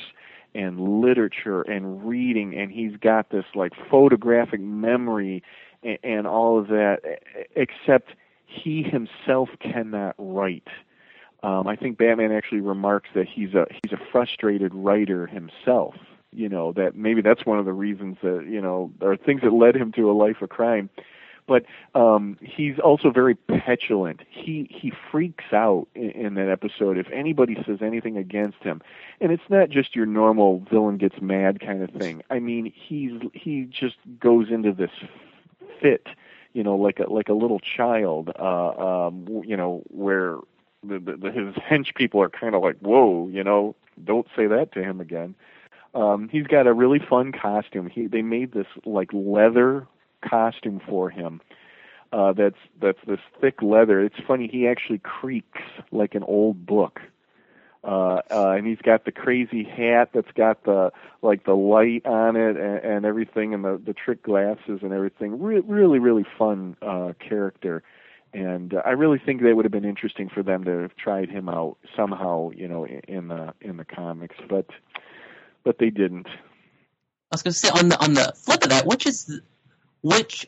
[0.55, 5.43] and literature and reading, and he's got this like photographic memory
[5.83, 7.01] and, all of that,
[7.57, 8.15] except
[8.47, 10.69] he himself cannot write.
[11.43, 15.95] Um, I think Batman actually remarks that he's a he's a frustrated writer himself.
[16.31, 19.53] You know that maybe that's one of the reasons that you know or things that
[19.53, 20.89] led him to a life of crime.
[21.49, 21.65] But
[21.97, 24.21] um, he's also very petulant.
[24.31, 28.81] He he freaks out in, in that episode if anybody says anything against him,
[29.21, 32.23] and it's not just your normal villain gets mad kind of thing.
[32.31, 34.93] I mean, he's he just goes into this
[35.83, 36.07] fit,
[36.53, 38.31] you know, like a like a little child.
[38.39, 40.37] Uh, um, you know, where
[40.83, 44.73] the, the, his hench people are kind of like, whoa, you know, don't say that
[44.73, 45.35] to him again.
[45.95, 47.89] Um, he's got a really fun costume.
[47.89, 49.87] He they made this like leather
[50.27, 51.41] costume for him.
[52.13, 54.01] Uh, that's that's this thick leather.
[54.01, 54.49] It's funny.
[54.51, 57.01] He actually creaks like an old book.
[57.85, 62.37] Uh, uh, and he's got the crazy hat that's got the like the light on
[62.37, 65.43] it and, and everything, and the the trick glasses and everything.
[65.43, 67.83] Re- really, really fun uh, character
[68.35, 71.29] and uh, I really think that would have been interesting for them to have tried
[71.29, 74.67] him out somehow, you know, in, in the in the comics, but
[75.65, 76.29] but they didn't.
[76.29, 79.41] I was going to say on the on the flip of that, which is
[80.03, 80.47] which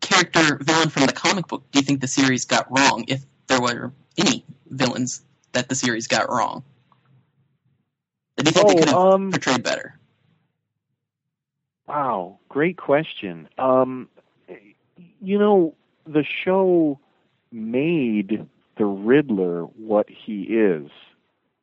[0.00, 3.60] character villain from the comic book do you think the series got wrong, if there
[3.60, 5.22] were any villains
[5.58, 6.62] that the series got wrong?
[8.36, 9.98] That do you think they could have Oh, um, portrayed better?
[11.88, 13.48] wow, great question.
[13.58, 14.08] Um,
[15.20, 15.74] you know,
[16.06, 16.98] the show
[17.50, 20.90] made the Riddler what he is.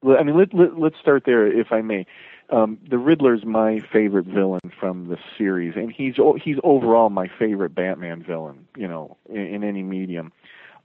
[0.06, 2.06] I mean, let, let, let's start there, if I may.
[2.50, 7.74] Um, the Riddler's my favorite villain from the series, and he's he's overall my favorite
[7.74, 8.68] Batman villain.
[8.78, 10.32] You know, in, in any medium,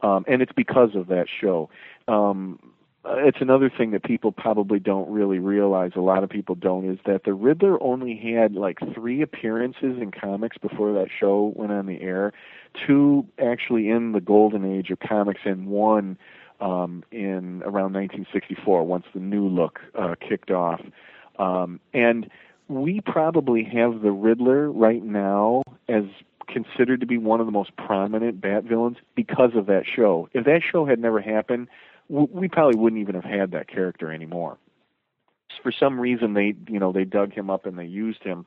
[0.00, 1.68] um, and it's because of that show.
[2.08, 2.72] Um,
[3.04, 5.92] uh, it's another thing that people probably don't really realize.
[5.96, 10.10] A lot of people don't is that the Riddler only had like three appearances in
[10.10, 12.32] comics before that show went on the air.
[12.86, 16.18] Two actually in the golden age of comics, and one
[16.60, 20.82] um, in around 1964 once the new look uh, kicked off.
[21.38, 22.30] Um, and
[22.68, 26.04] we probably have the Riddler right now as
[26.46, 30.28] considered to be one of the most prominent Bat villains because of that show.
[30.34, 31.68] If that show had never happened,
[32.10, 34.58] we probably wouldn't even have had that character anymore.
[35.62, 38.46] For some reason, they you know they dug him up and they used him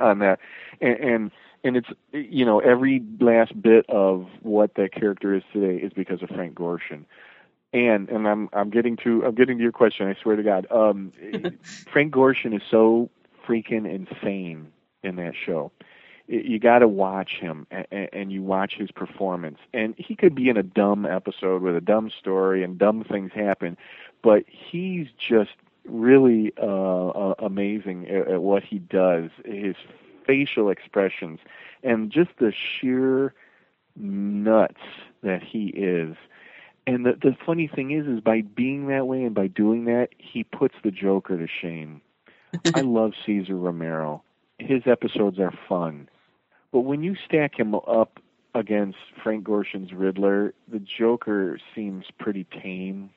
[0.00, 0.38] on that,
[0.80, 1.30] and and,
[1.64, 6.22] and it's you know every last bit of what that character is today is because
[6.22, 7.04] of Frank Gorshin
[7.72, 10.06] and and I'm I'm getting to I'm getting to your question.
[10.06, 11.12] I swear to God, um,
[11.92, 13.10] Frank Gorshin is so
[13.46, 14.72] freaking insane
[15.02, 15.70] in that show.
[16.28, 19.58] You got to watch him, and, and you watch his performance.
[19.72, 23.32] And he could be in a dumb episode with a dumb story, and dumb things
[23.34, 23.76] happen,
[24.22, 25.52] but he's just
[25.86, 29.30] really uh, uh, amazing at, at what he does.
[29.44, 29.74] His
[30.26, 31.40] facial expressions,
[31.82, 33.34] and just the sheer
[33.96, 34.80] nuts
[35.22, 36.16] that he is.
[36.86, 40.10] And the the funny thing is, is by being that way and by doing that,
[40.18, 42.00] he puts the Joker to shame.
[42.74, 44.22] I love Cesar Romero.
[44.58, 46.08] His episodes are fun,
[46.72, 48.20] but when you stack him up
[48.54, 53.10] against Frank Gorshin's Riddler, the Joker seems pretty tame.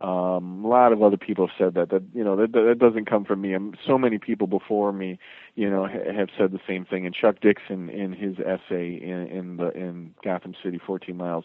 [0.00, 1.88] Um, a lot of other people have said that.
[1.90, 3.54] That you know that that doesn't come from me.
[3.54, 5.18] And so many people before me,
[5.54, 7.06] you know, ha- have said the same thing.
[7.06, 11.44] And Chuck Dixon, in his essay in, in the in Gotham City, 14 Miles,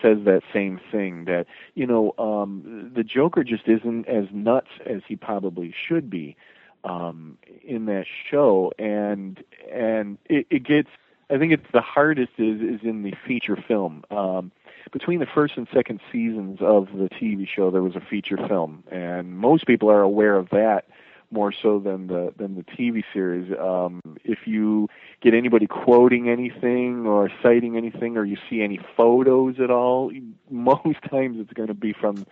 [0.00, 1.26] says that same thing.
[1.26, 6.34] That you know, um, the Joker just isn't as nuts as he probably should be
[6.84, 9.42] um, in that show, and
[9.72, 10.88] and it, it gets.
[11.30, 14.04] I think it's the hardest is is in the feature film.
[14.10, 14.52] Um,
[14.92, 18.84] between the first and second seasons of the TV show, there was a feature film,
[18.90, 20.86] and most people are aware of that
[21.32, 23.52] more so than the than the TV series.
[23.58, 24.88] Um, if you
[25.22, 30.12] get anybody quoting anything or citing anything, or you see any photos at all,
[30.50, 32.26] most times it's going to be from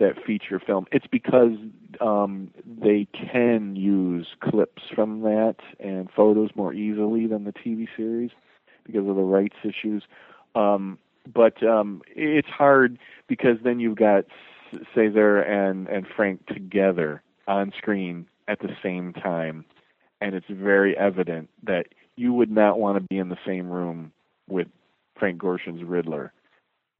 [0.00, 0.86] that feature film.
[0.90, 1.52] It's because
[2.00, 8.30] um, they can use clips from that and photos more easily than the TV series
[8.84, 10.02] because of the rights issues.
[10.54, 10.98] Um,
[11.32, 14.24] but um, it's hard because then you've got
[14.94, 19.64] Cesar and and Frank together on screen at the same time,
[20.20, 21.86] and it's very evident that
[22.16, 24.12] you would not want to be in the same room
[24.48, 24.68] with
[25.18, 26.32] Frank Gorshin's Riddler.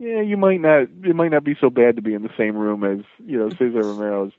[0.01, 0.85] Yeah, you might not.
[1.05, 3.51] It might not be so bad to be in the same room as you know
[3.51, 4.33] Cesar Romero's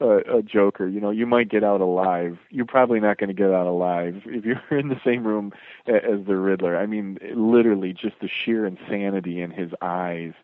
[0.00, 0.86] uh, a Joker.
[0.86, 2.38] You know, you might get out alive.
[2.50, 5.52] You're probably not going to get out alive if you're in the same room
[5.88, 6.76] as the Riddler.
[6.76, 10.34] I mean, literally, just the sheer insanity in his eyes,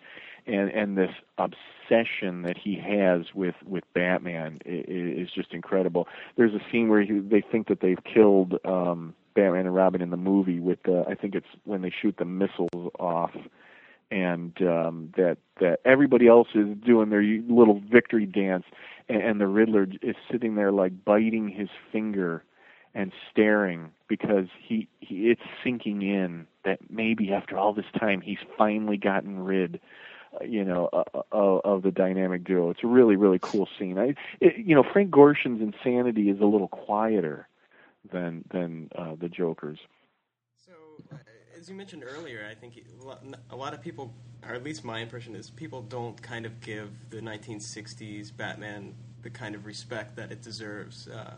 [0.45, 6.09] and and this obsession that he has with with Batman is just incredible.
[6.37, 10.11] There's a scene where he, they think that they've killed um, Batman and Robin in
[10.11, 13.37] the movie with the I think it's when they shoot the missiles off
[14.15, 18.65] and um, that that everybody else is doing their little victory dance,
[19.09, 22.45] and, and the Riddler is sitting there like biting his finger
[22.95, 28.39] and staring because he, he it's sinking in that maybe after all this time he's
[28.57, 29.81] finally gotten rid
[30.47, 32.71] you know uh, uh, of the dynamic duo.
[32.71, 33.99] It's a really really cool scene.
[33.99, 37.49] I it, you know frank gorshin's insanity is a little quieter
[38.13, 39.81] than than uh, the joker's.
[40.65, 40.73] So
[41.13, 41.17] uh,
[41.65, 42.85] as you mentioned earlier, I think
[43.51, 44.13] a lot of people,
[44.47, 49.31] or at least my impression is, people don't kind of give the 1960s Batman the
[49.31, 51.09] kind of respect that it deserves.
[51.09, 51.37] Uh,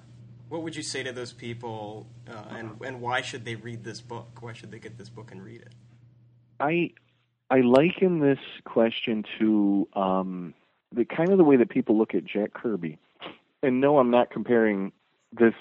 [0.48, 4.00] what would you say to those people, uh, and and why should they read this
[4.00, 4.38] book?
[4.40, 5.72] Why should they get this book and read it?
[6.58, 6.90] I
[7.48, 10.54] I liken this question to um,
[10.92, 12.98] the kind of the way that people look at Jack Kirby.
[13.62, 14.90] And no, I'm not comparing
[15.32, 15.54] this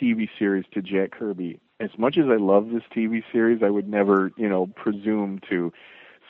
[0.00, 3.88] TV series to Jack Kirby as much as I love this TV series, I would
[3.88, 5.72] never, you know, presume to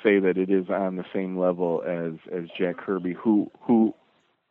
[0.02, 3.94] say that it is on the same level as as Jack Kirby, who who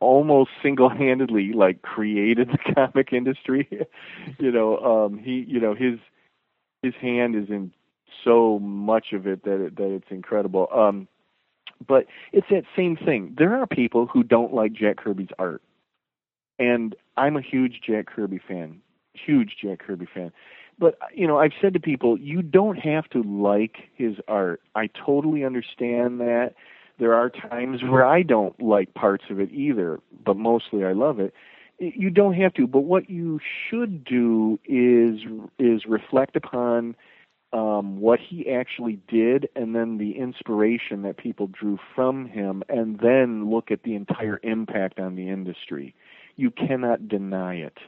[0.00, 3.68] almost single-handedly like created the comic industry.
[4.38, 5.98] you know, um, he, you know, his
[6.82, 7.72] his hand is in
[8.24, 10.68] so much of it that it, that it's incredible.
[10.72, 11.08] Um,
[11.86, 13.34] but it's that same thing.
[13.36, 15.62] There are people who don't like Jack Kirby's art,
[16.60, 18.80] and I'm a huge Jack Kirby fan,
[19.14, 20.32] huge Jack Kirby fan
[20.82, 24.60] but you know i've said to people you don't have to like his art.
[24.74, 26.54] I totally understand that.
[26.98, 31.20] There are times where i don't like parts of it either but mostly i love
[31.20, 31.32] it.
[31.78, 33.38] You don't have to but what you
[33.70, 35.20] should do is
[35.58, 36.96] is reflect upon
[37.52, 42.98] um, what he actually did and then the inspiration that people drew from him and
[42.98, 45.94] then look at the entire impact on the industry.
[46.36, 47.78] You cannot deny it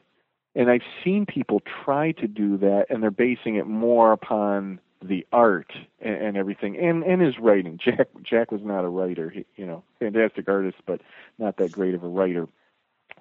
[0.55, 5.27] and I've seen people try to do that, and they're basing it more upon the
[5.33, 7.79] art and, and everything, and and his writing.
[7.85, 11.01] Jack Jack was not a writer, he, you know, fantastic artist, but
[11.39, 12.49] not that great of a writer.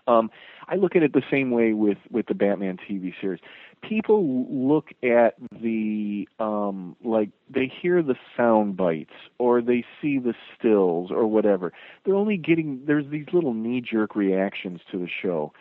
[0.06, 0.32] Um,
[0.68, 3.40] I look at it the same way with with the Batman TV series.
[3.82, 10.34] People look at the um, like they hear the sound bites or they see the
[10.58, 11.74] stills or whatever.
[12.04, 15.54] They're only getting there's these little knee jerk reactions to the show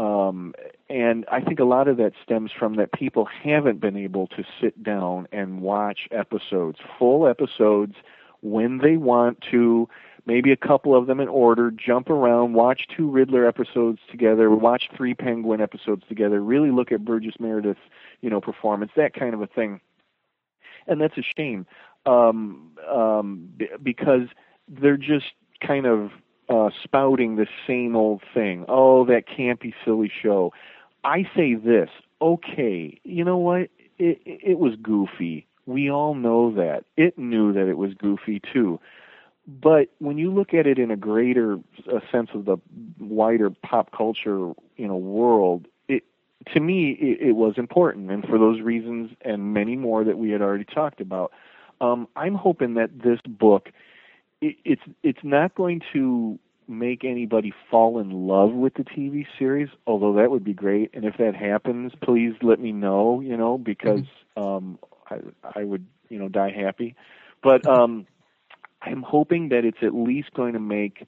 [0.00, 0.54] um,
[0.88, 4.42] and I think a lot of that stems from that people haven't been able to
[4.58, 7.96] sit down and watch episodes, full episodes,
[8.40, 9.86] when they want to,
[10.24, 14.88] maybe a couple of them in order, jump around, watch two Riddler episodes together, watch
[14.96, 17.80] three Penguin episodes together, really look at Burgess Meredith's,
[18.22, 19.82] you know, performance, that kind of a thing.
[20.86, 21.66] And that's a shame
[22.06, 23.50] um, um,
[23.82, 24.28] because
[24.66, 25.26] they're just
[25.62, 26.10] kind of
[26.50, 28.64] uh, spouting the same old thing.
[28.68, 30.52] Oh, that campy, silly show.
[31.04, 31.88] I say this.
[32.20, 33.70] Okay, you know what?
[33.98, 35.46] It, it was goofy.
[35.66, 36.84] We all know that.
[36.96, 38.80] It knew that it was goofy too.
[39.46, 41.54] But when you look at it in a greater
[41.86, 42.58] a sense of the
[42.98, 46.04] wider pop culture, you know, world, it
[46.52, 50.30] to me it, it was important, and for those reasons and many more that we
[50.30, 51.32] had already talked about,
[51.80, 53.70] um, I'm hoping that this book
[54.40, 56.38] it, it's it's not going to
[56.70, 60.90] make anybody fall in love with the TV series, although that would be great.
[60.94, 64.04] And if that happens, please let me know, you know, because
[64.36, 64.78] um
[65.10, 65.18] I
[65.56, 66.94] I would, you know, die happy.
[67.42, 68.06] But um
[68.82, 71.06] I'm hoping that it's at least going to make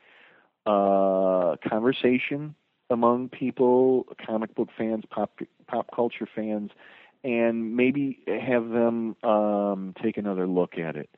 [0.67, 2.55] uh conversation
[2.91, 6.71] among people, comic book fans, pop pop culture fans,
[7.25, 11.09] and maybe have them um take another look at it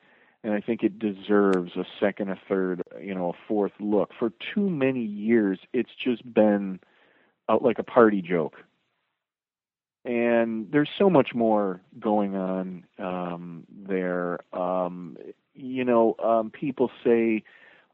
[0.45, 4.11] and I think it deserves a second, a third, you know, a fourth look.
[4.17, 6.81] For too many years, it's just been
[7.49, 8.57] uh, like a party joke,
[10.05, 14.39] and there's so much more going on um, there.
[14.53, 15.17] Um,
[15.55, 17.43] you know, um, people say,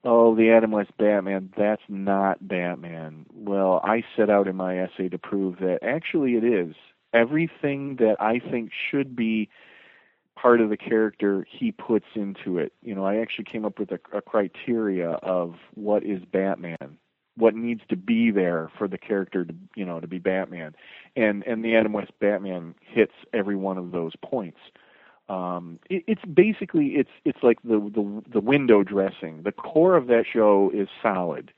[0.03, 3.26] "Oh, the Adam West Batman." That's not Batman.
[3.32, 6.74] Well, I set out in my essay to prove that actually it is.
[7.14, 9.48] Everything that I think should be
[10.41, 12.72] part of the character he puts into it.
[12.82, 16.99] You know, I actually came up with a, a criteria of what is Batman,
[17.36, 20.74] what needs to be there for the character to, you know, to be Batman,
[21.16, 24.59] and and the Adam West Batman hits every one of those points.
[25.28, 29.43] Um, it, it's basically it's it's like the, the the window dressing.
[29.43, 31.53] The core of that show is solid.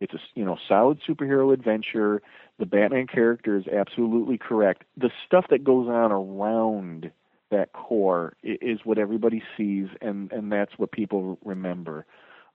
[0.00, 2.22] It's a you know solid superhero adventure.
[2.58, 4.84] The Batman character is absolutely correct.
[4.96, 7.10] The stuff that goes on around
[7.50, 12.06] that core is what everybody sees, and and that's what people remember.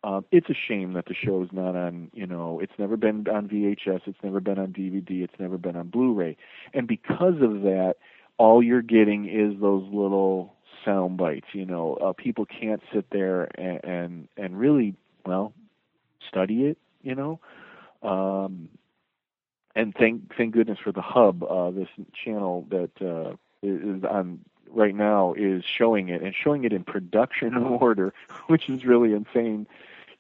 [0.04, 3.28] Um, it's a shame that the show is not on, you know, it's never been
[3.28, 6.38] on VHS, it's never been on DVD, it's never been on Blu-ray,
[6.74, 7.96] and because of that,
[8.40, 11.48] all you're getting is those little sound bites.
[11.54, 15.54] You know, uh, people can't sit there and, and and really, well,
[16.28, 16.78] study it.
[17.04, 17.40] You know,
[18.02, 18.70] um,
[19.76, 21.88] and thank thank goodness for the Hub, uh, this
[22.26, 24.40] channel that uh, is on
[24.74, 28.14] right now is showing it and showing it in production order,
[28.48, 29.68] which is really insane.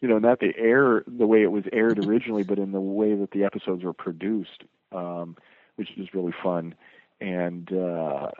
[0.01, 3.15] You know, not the air the way it was aired originally, but in the way
[3.15, 5.37] that the episodes were produced, um,
[5.75, 6.75] which is really fun.
[7.19, 8.31] And uh,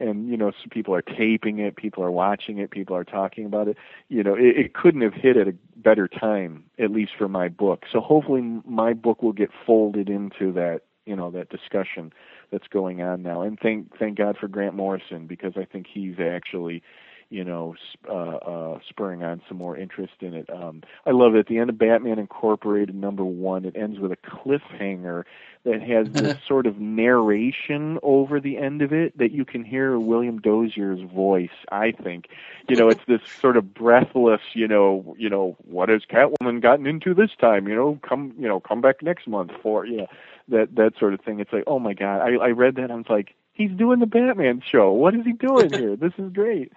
[0.00, 3.46] and you know, so people are taping it, people are watching it, people are talking
[3.46, 3.76] about it.
[4.08, 7.48] You know, it, it couldn't have hit at a better time, at least for my
[7.48, 7.84] book.
[7.90, 12.12] So hopefully, my book will get folded into that you know that discussion
[12.50, 13.42] that's going on now.
[13.42, 16.82] And thank thank God for Grant Morrison because I think he's actually
[17.30, 17.74] you know,
[18.08, 20.48] uh, uh, spurring on some more interest in it.
[20.50, 21.40] Um, I love it.
[21.40, 25.24] At the end of Batman Incorporated number one, it ends with a cliffhanger
[25.64, 29.98] that has this sort of narration over the end of it that you can hear
[29.98, 31.56] William Dozier's voice.
[31.72, 32.28] I think,
[32.68, 36.86] you know, it's this sort of breathless, you know, you know, what has Catwoman gotten
[36.86, 37.66] into this time?
[37.66, 40.06] You know, come, you know, come back next month for, you know,
[40.48, 41.40] that that sort of thing.
[41.40, 42.84] It's like, oh my god, I I read that.
[42.84, 44.92] And I was like, he's doing the Batman show.
[44.92, 45.96] What is he doing here?
[45.96, 46.72] This is great.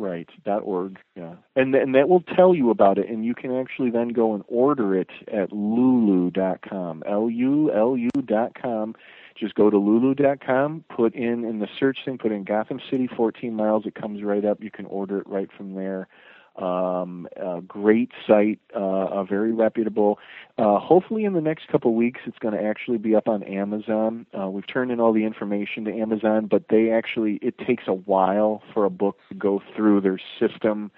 [0.00, 0.30] Right.
[0.46, 0.98] Dot org.
[1.14, 1.34] Yeah.
[1.54, 4.42] And and that will tell you about it, and you can actually then go and
[4.48, 7.02] order it at lulu.com.
[7.06, 8.94] L U L U dot com.
[9.36, 13.54] Just go to lulu.com, put in in the search thing, put in Gotham City 14
[13.54, 13.84] miles.
[13.84, 14.62] It comes right up.
[14.62, 16.08] You can order it right from there.
[16.56, 20.18] Um, a great site, uh, very reputable.
[20.58, 23.42] Uh, hopefully, in the next couple of weeks, it's going to actually be up on
[23.44, 24.26] Amazon.
[24.38, 27.94] Uh, we've turned in all the information to Amazon, but they actually it takes a
[27.94, 30.90] while for a book to go through their system,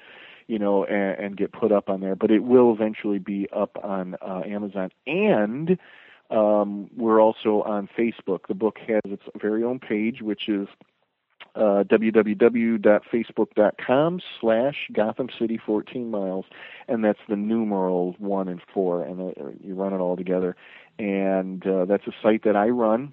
[0.48, 2.16] you know, and, and get put up on there.
[2.16, 5.78] But it will eventually be up on uh, Amazon and.
[6.30, 8.46] Um, we're also on Facebook.
[8.48, 10.66] The book has its very own page, which is
[11.54, 16.46] uh, www.facebook.com slash Gotham City 14 miles,
[16.88, 20.56] and that's the numeral one and four, and uh, you run it all together.
[20.98, 23.12] And uh, that's a site that I run,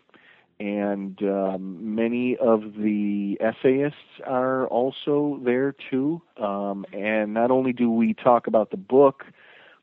[0.60, 6.22] and um, many of the essayists are also there too.
[6.38, 9.26] Um, and not only do we talk about the book,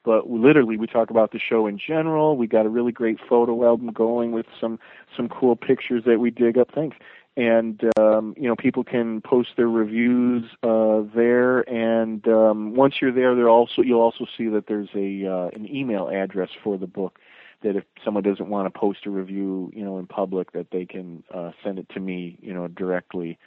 [0.04, 2.36] but literally we talk about the show in general.
[2.36, 4.78] We got a really great photo album going with some
[5.16, 6.70] some cool pictures that we dig up.
[6.74, 6.96] Thanks
[7.36, 11.60] and um, you know people can post their reviews uh, there.
[11.60, 15.68] And um, once you're there, there also you'll also see that there's a uh, an
[15.68, 17.18] email address for the book.
[17.62, 20.84] That if someone doesn't want to post a review, you know, in public, that they
[20.84, 23.38] can uh, send it to me, you know, directly.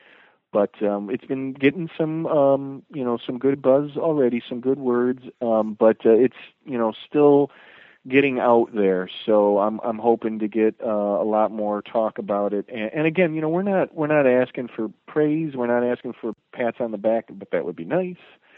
[0.52, 4.80] But um, it's been getting some, um, you know, some good buzz already, some good
[4.80, 5.22] words.
[5.44, 6.36] Um, but uh, it's,
[6.66, 7.52] you know, still
[8.10, 9.10] getting out there.
[9.26, 12.66] So I'm I'm hoping to get uh, a lot more talk about it.
[12.70, 15.56] And, and again, you know, we're not we're not asking for praise.
[15.56, 18.18] We're not asking for pats on the back, but that would be nice.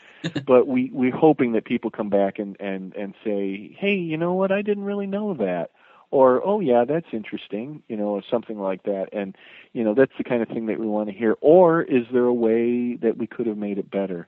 [0.46, 4.34] but we we're hoping that people come back and and and say, hey, you know
[4.34, 4.52] what?
[4.52, 5.72] I didn't really know that.
[6.12, 9.36] or oh yeah that's interesting you know or something like that and
[9.74, 12.26] you know that's the kind of thing that we want to hear or is there
[12.26, 14.28] a way that we could have made it better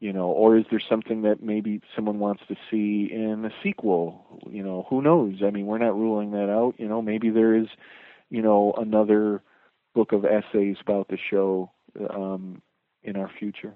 [0.00, 4.33] you know or is there something that maybe someone wants to see in a sequel
[4.50, 5.36] you know who knows?
[5.44, 7.66] I mean we're not ruling that out you know maybe there is
[8.30, 9.42] you know another
[9.94, 11.70] book of essays about the show
[12.10, 12.62] um
[13.02, 13.74] in our future.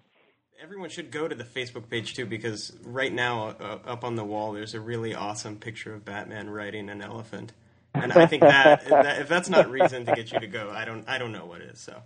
[0.60, 4.24] Everyone should go to the Facebook page too because right now uh, up on the
[4.24, 7.52] wall there's a really awesome picture of Batman riding an elephant,
[7.94, 10.84] and I think that, that if that's not reason to get you to go, I
[10.84, 11.78] don't I don't know what is.
[11.78, 12.02] So.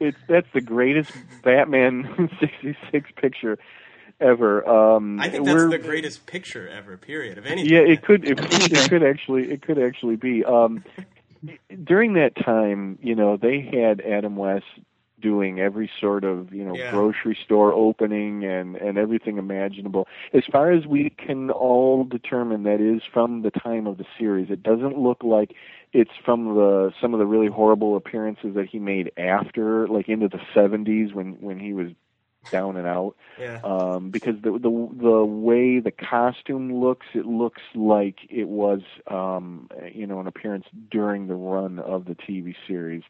[0.00, 3.58] It's that's the greatest Batman '66 picture
[4.24, 4.66] ever.
[4.66, 6.96] Um, I think that's the greatest picture ever.
[6.96, 7.38] Period.
[7.38, 7.70] Of anything.
[7.70, 8.24] Yeah, it could.
[8.24, 9.50] It, it could actually.
[9.52, 10.44] It could actually be.
[10.44, 10.84] Um,
[11.82, 14.64] during that time, you know, they had Adam West
[15.24, 16.90] doing every sort of you know yeah.
[16.90, 22.78] grocery store opening and and everything imaginable as far as we can all determine that
[22.78, 25.54] is from the time of the series it doesn't look like
[25.94, 30.28] it's from the some of the really horrible appearances that he made after like into
[30.28, 31.88] the 70s when when he was
[32.50, 33.60] down and out yeah.
[33.64, 38.80] um because the the the way the costume looks it looks like it was
[39.10, 43.02] um you know an appearance during the run of the TV series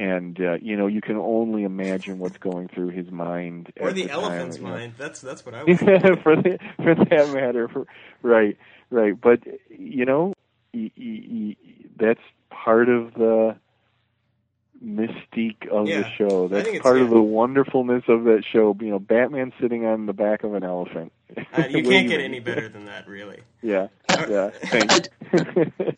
[0.00, 4.04] and uh, you know you can only imagine what's going through his mind or the,
[4.04, 4.94] the elephant's time, mind.
[4.98, 5.78] That's that's what I was.
[6.22, 7.86] for the, for that matter, for,
[8.22, 8.56] right,
[8.90, 9.20] right.
[9.20, 10.32] But you know,
[10.72, 11.56] y- y- y-
[11.98, 13.56] that's part of the
[14.84, 16.00] mystique of yeah.
[16.00, 16.48] the show.
[16.48, 17.04] That's part yeah.
[17.04, 18.76] of the wonderfulness of that show.
[18.80, 21.12] You know, Batman sitting on the back of an elephant.
[21.36, 23.40] Uh, you can't get any better than that, really.
[23.62, 24.50] Yeah, yeah.
[24.50, 25.08] Thanks.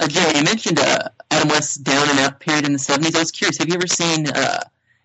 [0.00, 3.14] Uh, Jerry, you mentioned uh, Adam West's down and out period in the 70s.
[3.14, 4.58] I was curious, have you ever seen uh,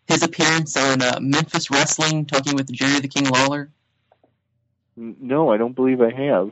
[0.08, 3.70] his appearance on uh, Memphis Wrestling talking with Jerry the King Lawler?
[4.96, 6.52] No, I don't believe I have.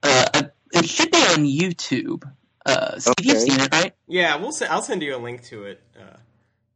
[0.00, 0.42] Uh,
[0.72, 2.22] it should be on YouTube.
[2.66, 3.28] Uh, Steve, Okay.
[3.28, 3.92] you've seen it, right?
[4.06, 4.52] Yeah, we'll.
[4.52, 6.16] Se- I'll send you a link to it, uh,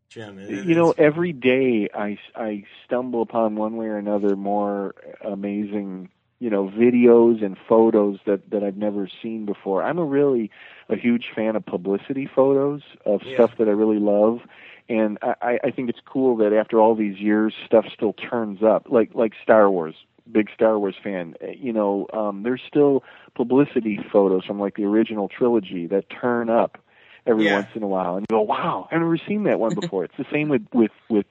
[0.09, 0.39] Jim.
[0.39, 6.09] It- you know, every day I, I stumble upon one way or another more amazing,
[6.41, 9.83] you know, videos and photos that, that I've never seen before.
[9.83, 10.51] I'm a really
[10.89, 13.35] a huge fan of publicity photos of Yeah.
[13.35, 14.41] stuff that I really love.
[14.89, 18.87] And I, I think it's cool that after all these years, stuff still turns up,
[18.89, 19.97] like like Star Wars.
[20.31, 21.35] Big Star Wars fan.
[21.43, 23.03] Uh, You know, um, there's still
[23.35, 26.79] publicity photos from like the original trilogy that turn up
[27.27, 27.55] every Yeah.
[27.55, 30.17] once in a while, and you go, "Wow, I've never seen that one before." it's
[30.17, 31.27] the same with with with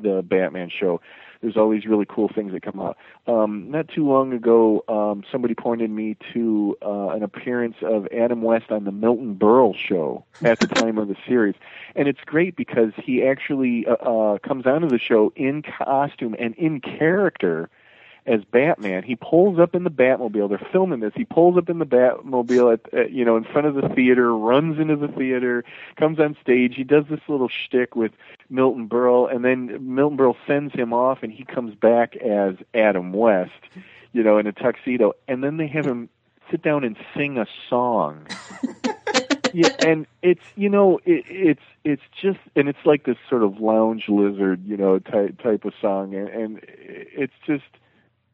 [0.00, 1.00] the Batman show.
[1.40, 2.96] There's all these really cool things that come out.
[3.28, 8.42] Um, not too long ago, um, somebody pointed me to uh, an appearance of Adam
[8.42, 11.54] West on the Milton Berle show at the time of the series,
[11.94, 16.54] and it's great because he actually uh, uh, comes onto the show in costume and
[16.56, 17.70] in character
[18.28, 19.02] as Batman.
[19.02, 20.48] He pulls up in the Batmobile.
[20.48, 21.12] They're filming this.
[21.16, 24.36] He pulls up in the Batmobile at, at you know in front of the theater,
[24.36, 25.64] runs into the theater,
[25.96, 26.74] comes on stage.
[26.76, 28.12] He does this little shtick with
[28.50, 33.12] Milton Berle, and then Milton Berle sends him off, and he comes back as Adam
[33.12, 33.52] West,
[34.12, 36.08] you know, in a tuxedo, and then they have him
[36.50, 38.26] sit down and sing a song.
[39.52, 43.60] yeah, and it's you know it, it's it's just and it's like this sort of
[43.60, 47.64] lounge lizard you know type type of song, and, and it's just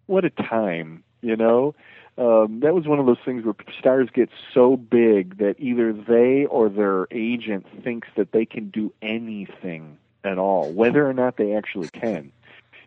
[0.06, 1.74] what a time, you know.
[2.16, 6.46] Um, that was one of those things where stars get so big that either they
[6.46, 11.54] or their agent thinks that they can do anything at all, whether or not they
[11.54, 12.30] actually can.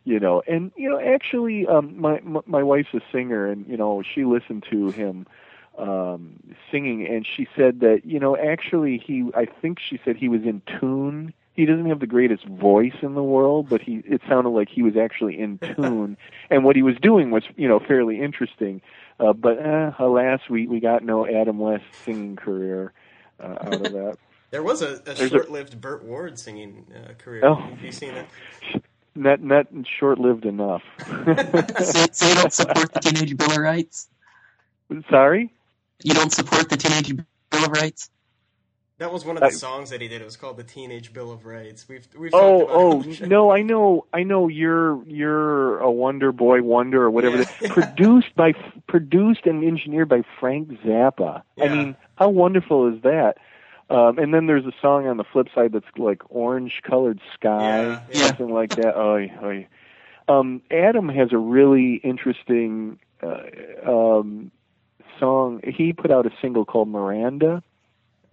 [0.06, 4.02] You know, and you know, actually, um, my my wife's a singer, and you know,
[4.02, 5.26] she listened to him
[5.78, 6.40] um
[6.72, 10.42] singing and she said that you know actually he i think she said he was
[10.42, 14.52] in tune he doesn't have the greatest voice in the world but he it sounded
[14.52, 16.16] like he was actually in tune
[16.50, 18.82] and what he was doing was you know fairly interesting
[19.20, 22.94] uh but uh, alas we we got no adam west singing career
[23.42, 24.18] uh, out of that
[24.52, 27.46] there was a, a short-lived Burt Ward singing uh, career.
[27.46, 27.56] Oh.
[27.56, 28.28] Have you seen it?
[29.14, 29.68] not not
[30.00, 34.08] short-lived enough So, so you don't support the Teenage Bill of Rights?
[35.10, 35.52] sorry
[36.04, 38.10] You don't support the Teenage Bill of Rights?
[39.00, 40.22] That was one of the songs that he did.
[40.22, 41.88] It was called the Teenage Bill of Rights.
[41.88, 43.26] We've we've Oh, oh on the show.
[43.26, 43.52] no!
[43.52, 44.48] I know, I know.
[44.48, 47.46] You're you're a Wonder Boy Wonder or whatever.
[47.62, 47.74] Yeah.
[47.74, 48.54] produced by
[48.88, 51.44] produced and engineered by Frank Zappa.
[51.62, 53.36] I mean, how wonderful is that?
[53.92, 57.84] Um, and then there's a song on the flip side that's like orange colored sky,
[57.84, 58.28] Yeah, yeah.
[58.28, 58.98] something like that.
[58.98, 59.68] Oy, oy.
[60.28, 63.38] Um, Adam has a really interesting uh,
[63.90, 64.52] um,
[65.20, 65.62] song.
[65.64, 67.64] He put out a single called Miranda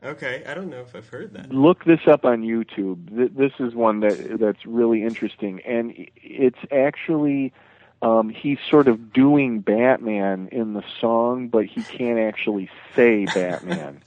[0.05, 1.51] Okay, I don't know if I've heard that.
[1.51, 3.35] look this up on YouTube.
[3.35, 7.55] This is one that that's really interesting, and it's actually
[8.03, 14.03] um, he's sort of doing Batman in the song, but he can't actually say Batman.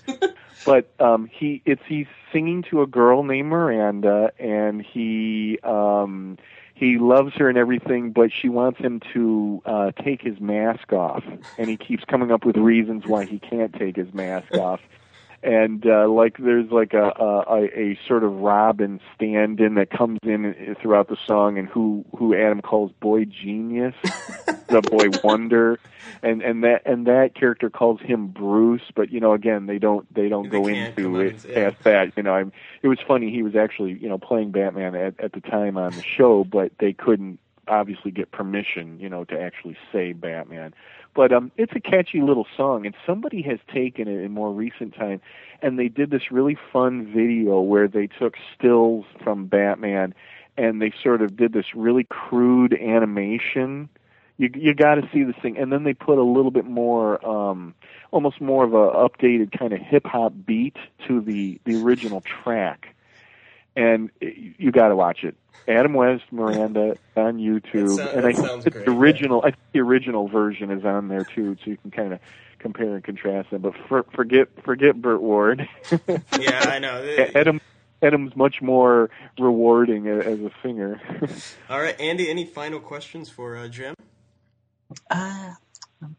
[0.65, 6.37] but um, he it's he's singing to a girl named Miranda, and he um,
[6.75, 11.23] he loves her and everything, but she wants him to uh, take his mask off,
[11.57, 14.79] and he keeps coming up with reasons why he can't take his mask off
[15.43, 20.75] and uh, like there's like a, a a sort of Robin stand-in that comes in
[20.81, 23.95] throughout the song, and who who Adam calls boy genius,
[24.67, 25.79] the boy wonder,
[26.23, 30.11] and and that and that character calls him Bruce, but you know again they don't
[30.13, 31.69] they don't They go into it on, yeah.
[31.69, 32.17] past that.
[32.17, 35.33] You know, I'm, it was funny he was actually you know playing Batman at at
[35.33, 39.77] the time on the show, but they couldn't obviously get permission you know to actually
[39.91, 40.73] say Batman.
[41.17, 44.93] But um, it's a catchy little song, and somebody has taken it in more recent
[44.93, 45.19] time,
[45.63, 50.13] and they did this really fun video where they took stills from Batman,
[50.57, 53.89] and they sort of did this really crude animation.
[54.37, 57.25] You you got to see this thing, and then they put a little bit more,
[57.27, 57.73] um,
[58.11, 62.95] almost more of a updated kind of hip hop beat to the the original track,
[63.77, 65.37] and it, you got to watch it.
[65.67, 69.41] Adam West, Miranda on YouTube, That and I sounds think great, the original.
[69.41, 72.19] I think the original version is on there too, so you can kind of
[72.59, 73.61] compare and contrast them.
[73.61, 75.67] But for, forget forget Burt Ward.
[76.39, 77.27] Yeah, I know.
[77.35, 77.59] Adam
[78.01, 79.09] Adam's much more
[79.39, 81.01] rewarding as a singer.
[81.69, 82.29] All right, Andy.
[82.29, 83.95] Any final questions for uh, Jim?
[85.09, 85.53] Uh,
[86.01, 86.15] I'm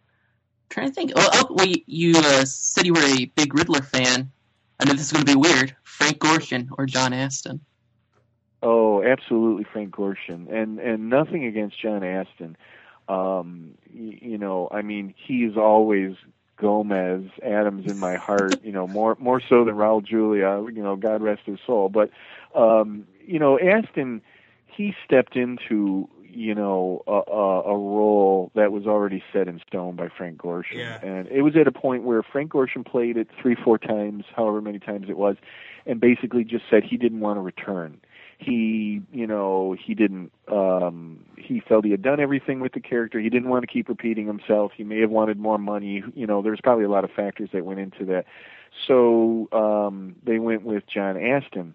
[0.69, 1.13] trying to think.
[1.17, 4.31] Oh, oh well, you, you uh, said you were a big Riddler fan.
[4.81, 5.75] I know this is going to be weird.
[5.83, 7.61] Frank Gorshin or John Astin?
[8.63, 12.57] Oh, absolutely, Frank Gorshin, and and nothing against John Astin.
[13.09, 16.17] Um, y- you know, I mean, he's always
[16.57, 18.61] Gomez, Addams in my heart.
[18.63, 20.61] You know, more more so than Raul Julia.
[20.73, 21.89] You know, God rest his soul.
[21.89, 22.11] But
[22.55, 24.23] um, you know, Astin,
[24.67, 29.97] he stepped into you know a, a, a role that was already set in stone
[29.97, 30.99] by Frank Gorshin, Yeah.
[31.03, 34.61] and it was at a point where Frank Gorshin played it three, four times, however
[34.61, 35.37] many times it was,
[35.87, 38.01] and basically just said he didn't want to return.
[38.39, 43.19] He you know he didn't um he felt he had done everything with the character.
[43.19, 44.73] He didn't want to keep repeating himself.
[44.77, 46.05] He may have wanted more money.
[46.15, 48.27] You know there's probably a lot of factors that went into that.
[48.87, 51.75] So um they went with John Astin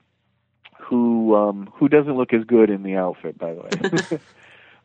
[0.84, 4.19] who um who doesn't look as good in the outfit by the way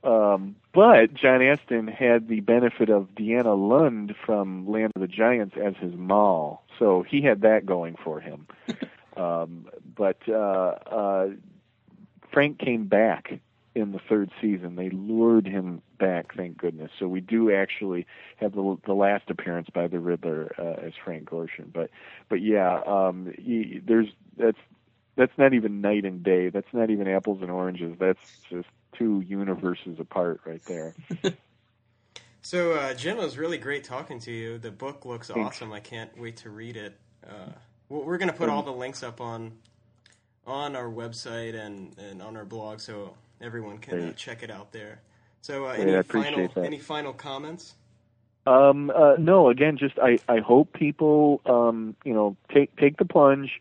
[0.11, 5.57] um but John Astin had the benefit of Deanna Lund from Land of the Giants
[5.63, 8.47] as his mall so he had that going for him
[9.17, 11.29] um but uh uh
[12.33, 13.41] Frank came back
[13.79, 14.77] in the third season.
[14.77, 16.91] They lured him back, thank goodness.
[16.99, 21.31] So we do actually have the the last appearance by the Riddler uh, as Frank
[21.31, 21.73] Gorshin.
[21.73, 21.91] But
[22.29, 24.59] but yeah, um, he, there's that's
[25.19, 26.49] that's not even night and day.
[26.49, 27.95] That's not even apples and oranges.
[27.99, 30.95] That's just two universes apart right there.
[32.41, 34.57] So, uh, Jim, it was really great talking to you.
[34.57, 35.57] The book looks Thanks.
[35.59, 35.71] awesome.
[35.71, 36.97] I can't wait to read it.
[37.29, 37.51] Uh,
[37.91, 39.53] we're going to put all the links up on
[40.47, 44.73] on our website and, and on our blog, so everyone can uh, check it out
[44.73, 45.03] there.
[45.43, 46.65] So, uh, any I appreciate final that.
[46.65, 47.75] any final comments?
[48.47, 53.05] Um, uh, no, again, just I, I hope people, um, you know, take take the
[53.05, 53.61] plunge,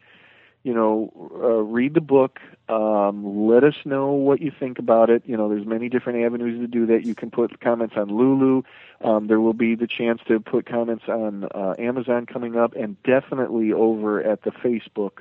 [0.63, 2.39] you know, uh, read the book.
[2.67, 5.23] Um, let us know what you think about it.
[5.25, 7.05] You know, there's many different avenues to do that.
[7.05, 8.63] You can put comments on Lulu.
[9.01, 13.01] Um, there will be the chance to put comments on uh, Amazon coming up, and
[13.03, 15.19] definitely over at the Facebook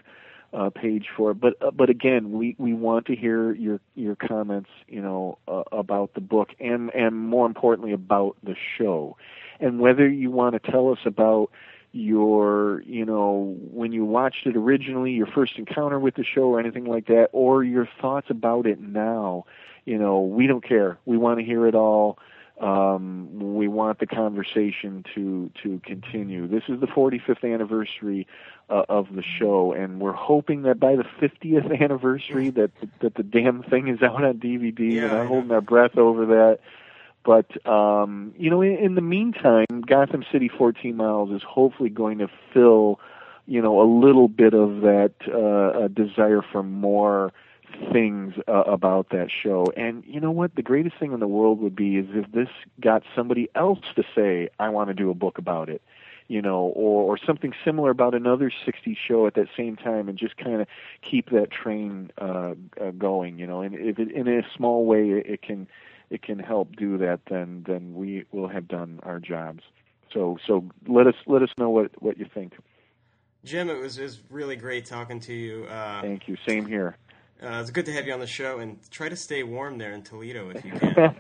[0.52, 1.40] uh, page for it.
[1.40, 5.62] But uh, but again, we we want to hear your your comments, you know, uh,
[5.72, 9.16] about the book and and more importantly about the show,
[9.60, 11.50] and whether you want to tell us about
[11.96, 16.60] your you know when you watched it originally your first encounter with the show or
[16.60, 19.44] anything like that or your thoughts about it now
[19.84, 22.18] you know we don't care we want to hear it all
[22.60, 26.48] um, we want the conversation to to continue.
[26.48, 28.26] This is the 45th anniversary
[28.70, 32.70] uh, of the show, and we're hoping that by the 50th anniversary that
[33.00, 34.92] that the damn thing is out on DVD.
[34.92, 36.60] Yeah, and I'm holding our breath over that.
[37.26, 42.18] But um, you know, in, in the meantime, Gotham City 14 Miles is hopefully going
[42.18, 43.00] to fill,
[43.46, 47.32] you know, a little bit of that uh, desire for more
[47.92, 49.66] things uh, about that show.
[49.76, 50.54] And you know what?
[50.54, 52.48] The greatest thing in the world would be is if this
[52.80, 55.82] got somebody else to say, "I want to do a book about it."
[56.28, 60.16] You know, or or something similar about another 60s show at that same time, and
[60.16, 60.68] just kind of
[61.02, 63.36] keep that train uh, uh, going.
[63.40, 65.66] You know, and if it, in a small way it, it can
[66.10, 69.62] it can help do that, then then we will have done our jobs.
[70.12, 72.54] So so let us let us know what what you think.
[73.44, 75.66] Jim, it was, it was really great talking to you.
[75.66, 76.36] Uh, Thank you.
[76.48, 76.96] Same here.
[77.40, 79.92] Uh, it's good to have you on the show, and try to stay warm there
[79.92, 81.14] in Toledo if you can.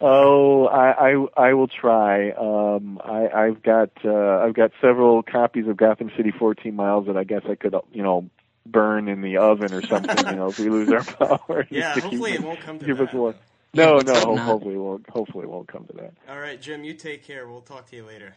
[0.00, 2.30] oh, I, I I will try.
[2.30, 7.16] Um, I, I've got uh, I've got several copies of Gotham City 14 Miles that
[7.16, 8.30] I guess I could you know
[8.70, 10.26] burn in the oven or something.
[10.28, 11.04] you know, if we lose our
[11.38, 11.66] power.
[11.70, 13.08] yeah, to hopefully keep, it won't come to give that.
[13.08, 13.34] us warm.
[13.72, 14.20] Yeah, No, let's no.
[14.20, 15.08] ho- Hopefully, it won't.
[15.10, 16.14] Hopefully, it won't come to that.
[16.28, 17.46] All right, Jim, you take care.
[17.48, 18.34] We'll talk to you later.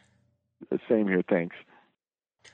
[0.90, 1.24] Same here.
[1.28, 1.56] Thanks.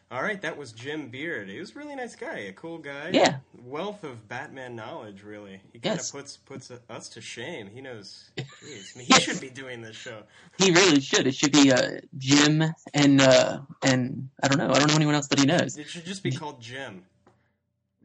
[0.10, 1.50] All right, that was Jim Beard.
[1.50, 3.10] He was a really nice guy, a cool guy.
[3.12, 3.38] Yeah.
[3.66, 5.62] Wealth of Batman knowledge, really.
[5.74, 6.10] He kind Yes.
[6.14, 7.68] of puts puts us to shame.
[7.74, 8.30] He knows.
[8.38, 10.24] Jeez, I mean, he should be doing this show.
[10.58, 11.28] He really should.
[11.28, 12.64] It should be uh, Jim
[12.94, 14.70] and uh, and I don't know.
[14.72, 15.78] I don't know anyone else that he knows.
[15.78, 17.04] It should just be called Jim.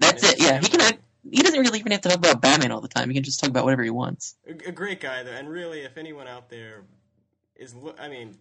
[0.03, 0.41] That's it.
[0.41, 0.81] Yeah, he can.
[0.81, 1.01] Act,
[1.31, 3.09] he doesn't really even have to talk about Batman all the time.
[3.09, 4.37] He can just talk about whatever he wants.
[4.47, 6.85] A, a great guy, though, and really, if anyone out there
[7.57, 8.37] is, I mean,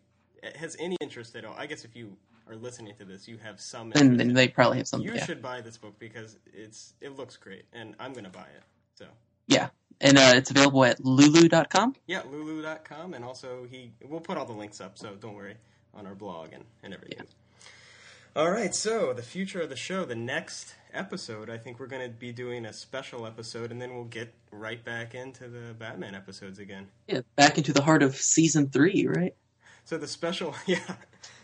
[0.56, 3.62] has any interest at all, I guess if you are listening to this, you have
[3.62, 3.94] some.
[3.96, 5.02] And then they probably have some.
[5.02, 8.42] You Yeah, should buy this book because it's it looks great, and I'm gonna buy
[8.42, 8.64] it.
[8.96, 9.06] So
[9.48, 9.70] yeah.
[10.04, 11.96] And uh, it's available at Lulu.com.
[12.08, 15.56] yeah, Lulu.com, and also he we'll put all the links up, so don't worry
[15.94, 17.28] on our blog and and everything.
[18.34, 22.10] All right, so the future of the show, the next episode, I think we're going
[22.10, 26.16] to be doing a special episode, and then we'll get right back into the Batman
[26.16, 26.88] episodes again.
[27.10, 29.36] Yeah, back into the heart of season three, right?
[29.84, 30.80] So the special, yeah,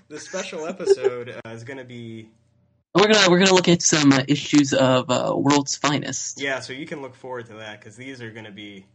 [0.07, 2.29] the special episode uh, is going to be
[2.95, 6.39] We're gonna we're gonna look at some uh, issues of uh, World's Finest.
[6.39, 6.61] yeah.
[6.61, 8.85] So you can look forward to that because these are going to be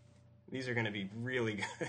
[0.51, 1.89] these are going to be really good.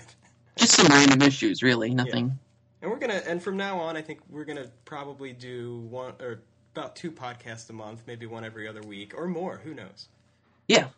[0.58, 1.94] Just some random issues, really.
[1.94, 2.38] Nothing.
[2.84, 6.42] And we're gonna, and from now on, I think we're gonna probably do one or
[6.76, 9.62] about two podcasts a month, maybe one every other week or more.
[9.64, 10.08] Who knows?
[10.68, 10.88] Yeah,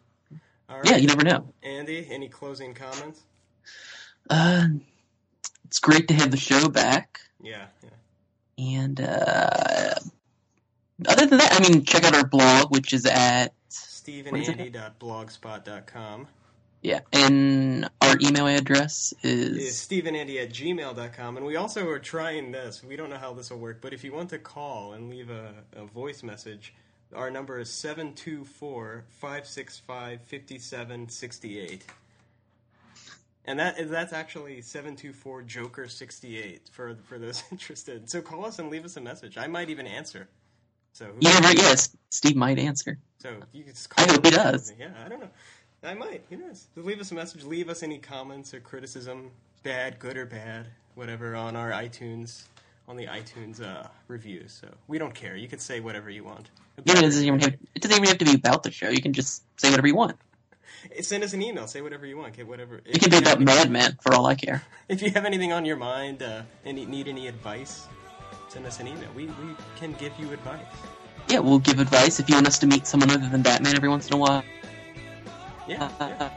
[0.68, 0.96] All yeah.
[0.96, 1.54] You never know.
[1.62, 3.22] Andy, any closing comments?
[4.28, 4.66] Uh,
[5.64, 7.20] it's great to have the show back.
[7.40, 7.90] Yeah, yeah.
[8.80, 9.94] And uh,
[11.06, 13.54] other than that, I mean, check out our blog, which is at
[14.28, 14.58] What is it?
[14.58, 16.26] StephenAndy.blogspot.com
[16.86, 21.36] yeah, and our email address is is StephenAndy at gmail.com.
[21.36, 22.84] And we also are trying this.
[22.84, 25.28] We don't know how this will work, but if you want to call and leave
[25.28, 26.74] a, a voice message,
[27.12, 31.84] our number is 724 565 5768.
[33.46, 38.08] And that is that's actually seven two four Joker sixty eight for for those interested.
[38.08, 39.36] So call us and leave us a message.
[39.36, 40.28] I might even answer.
[40.92, 41.96] So yeah, yes.
[42.10, 42.96] Steve might answer.
[43.18, 44.04] So you can just call.
[44.04, 44.72] I hope he does.
[44.78, 45.30] Yeah, I don't know.
[45.82, 46.22] I might.
[46.30, 46.66] Who knows?
[46.76, 47.44] Leave us a message.
[47.44, 49.30] Leave us any comments or criticism,
[49.62, 52.44] bad, good or bad, whatever, on our iTunes
[52.88, 54.52] on the iTunes uh, reviews.
[54.60, 55.36] So we don't care.
[55.36, 56.50] You can say whatever you want.
[56.84, 58.88] Know, it doesn't even have it doesn't even have to be about the show.
[58.88, 60.16] You can just say whatever you want.
[61.00, 61.66] Send us an email.
[61.66, 62.36] Say whatever you want.
[62.36, 62.80] Get whatever.
[62.84, 64.62] It can be about Madman for all I care.
[64.88, 67.88] If you have anything on your mind, uh, and need any advice,
[68.48, 69.08] send us an email.
[69.16, 70.64] We we can give you advice.
[71.28, 73.88] Yeah, we'll give advice if you want us to meet someone other than Batman every
[73.88, 74.44] once in a while.
[75.68, 76.30] Yeah, yeah,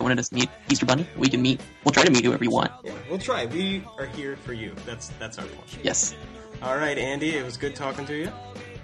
[0.00, 1.06] wanted us to meet Easter Bunny.
[1.16, 1.60] We can meet.
[1.84, 2.70] We'll try to meet whoever you want.
[2.84, 2.92] yeah.
[3.08, 3.46] We'll try.
[3.46, 4.74] We are here for you.
[4.86, 5.78] That's that's our point.
[5.82, 6.14] Yes.
[6.62, 7.36] All right, Andy.
[7.36, 8.30] It was good talking to you.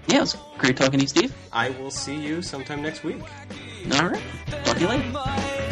[0.06, 1.34] Yeah, it was great talking to you, Steve.
[1.52, 3.22] I will see you sometime next week.
[3.92, 4.22] All right.
[4.64, 5.66] Talk to you later.